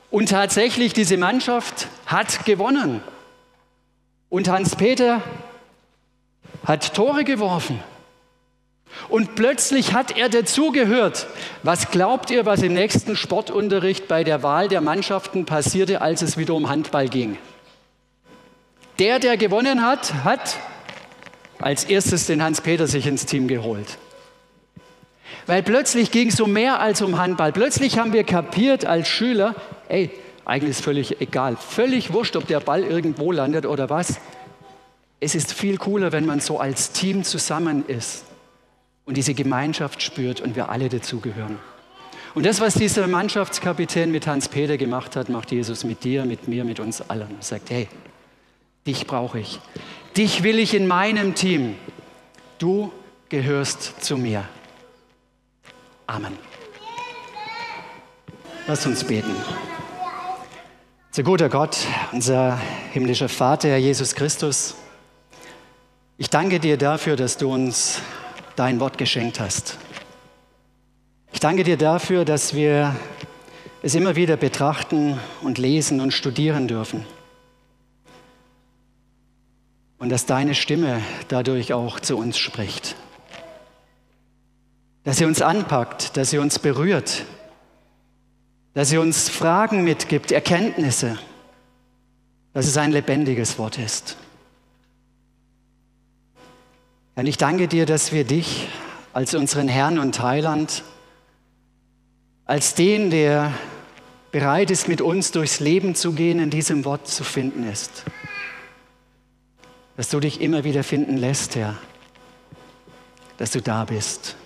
Und 0.10 0.30
tatsächlich, 0.30 0.94
diese 0.94 1.18
Mannschaft 1.18 1.88
hat 2.06 2.46
gewonnen. 2.46 3.02
Und 4.30 4.48
Hans-Peter 4.48 5.22
hat 6.66 6.94
Tore 6.94 7.24
geworfen. 7.24 7.80
Und 9.08 9.36
plötzlich 9.36 9.94
hat 9.94 10.18
er 10.18 10.30
dazugehört. 10.30 11.28
Was 11.64 11.92
glaubt 11.92 12.30
ihr, 12.32 12.46
was 12.46 12.62
im 12.62 12.74
nächsten 12.74 13.16
Sportunterricht 13.16 14.08
bei 14.08 14.24
der 14.24 14.44
Wahl 14.44 14.68
der 14.68 14.82
Mannschaften 14.82 15.46
passierte, 15.46 16.02
als 16.02 16.22
es 16.22 16.38
wieder 16.38 16.54
um 16.54 16.70
Handball 16.70 17.08
ging? 17.08 17.38
Der, 19.00 19.20
der 19.20 19.38
gewonnen 19.38 19.84
hat, 19.84 20.14
hat 20.24 20.58
als 21.60 21.86
erstes 21.86 22.28
den 22.28 22.44
Hans-Peter 22.44 22.88
sich 22.88 23.08
ins 23.08 23.26
Team 23.26 23.48
geholt. 23.48 23.98
Weil 25.46 25.64
plötzlich 25.64 26.12
ging 26.12 26.30
es 26.30 26.40
um 26.42 26.54
mehr 26.54 26.80
als 26.80 27.02
um 27.02 27.18
Handball. 27.18 27.52
Plötzlich 27.52 27.98
haben 27.98 28.14
wir 28.14 28.24
kapiert 28.24 28.86
als 28.86 29.08
Schüler, 29.08 29.56
ey, 29.88 30.12
eigentlich 30.50 30.72
ist 30.72 30.84
völlig 30.84 31.22
egal, 31.22 31.56
völlig 31.56 32.12
wurscht, 32.12 32.36
ob 32.36 32.48
der 32.48 32.60
Ball 32.60 32.84
irgendwo 32.84 33.32
landet 33.32 33.66
oder 33.66 33.90
was. 33.90 34.20
Es 35.20 35.36
ist 35.36 35.54
viel 35.54 35.78
cooler, 35.78 36.12
wenn 36.12 36.26
man 36.26 36.40
so 36.40 36.60
als 36.60 36.92
Team 36.92 37.24
zusammen 37.24 37.86
ist 37.88 38.26
und 39.06 39.18
diese 39.18 39.34
Gemeinschaft 39.34 40.02
spürt 40.02 40.42
und 40.42 40.56
wir 40.56 40.70
alle 40.70 40.90
dazugehören. 40.90 41.60
Und 42.36 42.46
das, 42.46 42.62
was 42.62 42.76
dieser 42.76 43.08
Mannschaftskapitän 43.08 44.12
mit 44.12 44.28
Hans-Peter 44.28 44.78
gemacht 44.78 45.16
hat, 45.16 45.30
macht 45.30 45.52
Jesus 45.52 45.84
mit 45.84 46.04
dir, 46.04 46.26
mit 46.26 46.48
mir, 46.48 46.64
mit 46.64 46.80
uns 46.80 47.02
allen. 47.10 47.36
Er 47.38 47.44
sagt, 47.44 47.70
hey, 47.70 47.88
dich 48.86 49.08
brauche 49.08 49.40
ich. 49.40 49.60
Dich 50.16 50.44
will 50.44 50.60
ich 50.60 50.74
in 50.74 50.88
meinem 50.88 51.36
Team. 51.36 51.76
Du 52.60 52.92
gehörst 53.30 54.04
zu 54.04 54.18
mir. 54.18 54.46
Amen. 56.08 56.38
Lass 58.68 58.86
uns 58.86 59.04
beten. 59.04 59.36
Unser 61.12 61.24
guter 61.24 61.50
Gott, 61.50 61.76
unser 62.12 62.60
himmlischer 62.94 63.30
Vater, 63.30 63.70
Herr 63.70 63.80
Jesus 63.80 64.14
Christus, 64.14 64.76
ich 66.20 66.30
danke 66.30 66.60
dir 66.60 66.78
dafür, 66.78 67.16
dass 67.16 67.36
du 67.36 67.52
uns 67.52 68.00
dein 68.56 68.80
Wort 68.80 69.00
geschenkt 69.00 69.40
hast. 69.40 69.80
Ich 71.34 71.40
danke 71.40 71.64
dir 71.64 71.78
dafür, 71.78 72.26
dass 72.26 72.54
wir 72.54 72.96
es 73.82 73.96
immer 73.96 74.16
wieder 74.16 74.38
betrachten 74.38 75.20
und 75.42 75.58
lesen 75.58 76.00
und 76.00 76.14
studieren 76.14 76.68
dürfen. 76.68 77.08
Und 79.98 80.10
dass 80.10 80.28
deine 80.28 80.54
Stimme 80.54 81.02
dadurch 81.28 81.74
auch 81.74 82.00
zu 82.00 82.18
uns 82.18 82.38
spricht. 82.38 82.96
Dass 85.06 85.18
sie 85.18 85.26
uns 85.26 85.42
anpackt, 85.42 86.18
dass 86.18 86.30
sie 86.30 86.38
uns 86.38 86.60
berührt, 86.60 87.26
dass 88.80 88.88
sie 88.88 88.98
uns 88.98 89.28
Fragen 89.28 89.84
mitgibt, 89.84 90.32
Erkenntnisse, 90.32 91.20
dass 92.54 92.66
es 92.66 92.78
ein 92.78 92.94
lebendiges 92.94 93.60
Wort 93.60 93.78
ist. 93.78 94.16
Und 97.16 97.26
ich 97.26 97.36
danke 97.36 97.68
dir, 97.68 97.86
dass 97.86 98.14
wir 98.14 98.24
dich 98.24 98.70
als 99.12 99.34
unseren 99.34 99.68
Herrn 99.68 100.00
und 100.00 100.22
Heiland, 100.22 100.86
als 102.46 102.74
den, 102.74 103.10
der 103.10 103.52
bereit 104.32 104.72
ist, 104.72 104.88
mit 104.88 105.02
uns 105.02 105.32
durchs 105.32 105.60
Leben 105.60 105.94
zu 105.94 106.14
gehen, 106.14 106.40
in 106.40 106.50
diesem 106.50 106.86
Wort 106.86 107.06
zu 107.06 107.26
finden 107.26 107.70
ist. 107.70 108.06
Dass 109.98 110.08
du 110.08 110.22
dich 110.22 110.40
immer 110.40 110.64
wieder 110.64 110.86
finden 110.86 111.18
lässt, 111.18 111.58
Herr. 111.58 111.76
Dass 113.36 113.52
du 113.52 113.62
da 113.62 113.84
bist. 113.84 114.38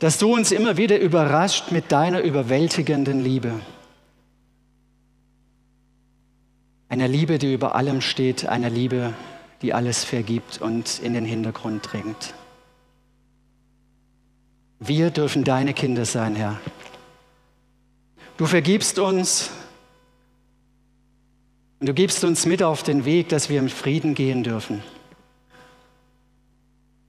Dass 0.00 0.16
du 0.16 0.34
uns 0.34 0.50
immer 0.50 0.78
wieder 0.78 0.98
überrascht 0.98 1.72
mit 1.72 1.92
deiner 1.92 2.22
überwältigenden 2.22 3.22
Liebe. 3.22 3.52
Einer 6.88 7.06
Liebe, 7.06 7.38
die 7.38 7.52
über 7.52 7.74
allem 7.74 8.00
steht, 8.00 8.46
einer 8.46 8.70
Liebe, 8.70 9.12
die 9.60 9.74
alles 9.74 10.02
vergibt 10.04 10.60
und 10.60 11.00
in 11.00 11.12
den 11.12 11.26
Hintergrund 11.26 11.92
drängt. 11.92 12.34
Wir 14.78 15.10
dürfen 15.10 15.44
deine 15.44 15.74
Kinder 15.74 16.06
sein, 16.06 16.34
Herr. 16.34 16.58
Du 18.38 18.46
vergibst 18.46 18.98
uns 18.98 19.50
und 21.78 21.90
du 21.90 21.92
gibst 21.92 22.24
uns 22.24 22.46
mit 22.46 22.62
auf 22.62 22.82
den 22.82 23.04
Weg, 23.04 23.28
dass 23.28 23.50
wir 23.50 23.58
im 23.58 23.68
Frieden 23.68 24.14
gehen 24.14 24.44
dürfen. 24.44 24.82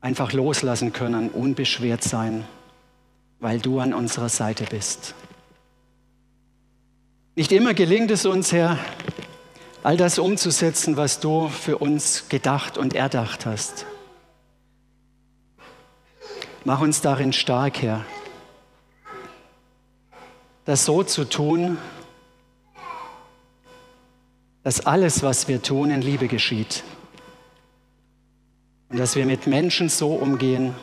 Einfach 0.01 0.33
loslassen 0.33 0.91
können, 0.91 1.29
unbeschwert 1.29 2.03
sein, 2.03 2.43
weil 3.41 3.59
du 3.59 3.79
an 3.79 3.93
unserer 3.93 4.29
Seite 4.29 4.63
bist. 4.63 5.15
Nicht 7.35 7.51
immer 7.51 7.73
gelingt 7.73 8.11
es 8.11 8.25
uns, 8.25 8.51
Herr, 8.51 8.77
all 9.83 9.97
das 9.97 10.19
umzusetzen, 10.19 10.95
was 10.95 11.19
du 11.19 11.49
für 11.49 11.79
uns 11.79 12.29
gedacht 12.29 12.77
und 12.77 12.93
erdacht 12.93 13.45
hast. 13.45 13.85
Mach 16.63 16.81
uns 16.81 17.01
darin 17.01 17.33
stark, 17.33 17.81
Herr, 17.81 18.05
das 20.65 20.85
so 20.85 21.01
zu 21.03 21.25
tun, 21.25 21.79
dass 24.63 24.85
alles, 24.85 25.23
was 25.23 25.47
wir 25.47 25.63
tun, 25.63 25.89
in 25.89 26.03
Liebe 26.03 26.27
geschieht. 26.27 26.83
Und 28.89 28.99
dass 28.99 29.15
wir 29.15 29.25
mit 29.25 29.47
Menschen 29.47 29.89
so 29.89 30.13
umgehen, 30.13 30.75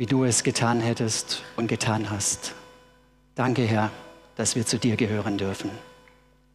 wie 0.00 0.06
du 0.06 0.24
es 0.24 0.44
getan 0.44 0.80
hättest 0.80 1.42
und 1.56 1.66
getan 1.66 2.08
hast. 2.08 2.54
Danke, 3.34 3.66
Herr, 3.66 3.90
dass 4.34 4.56
wir 4.56 4.64
zu 4.64 4.78
dir 4.78 4.96
gehören 4.96 5.36
dürfen. 5.36 5.70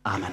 Amen. 0.02 0.32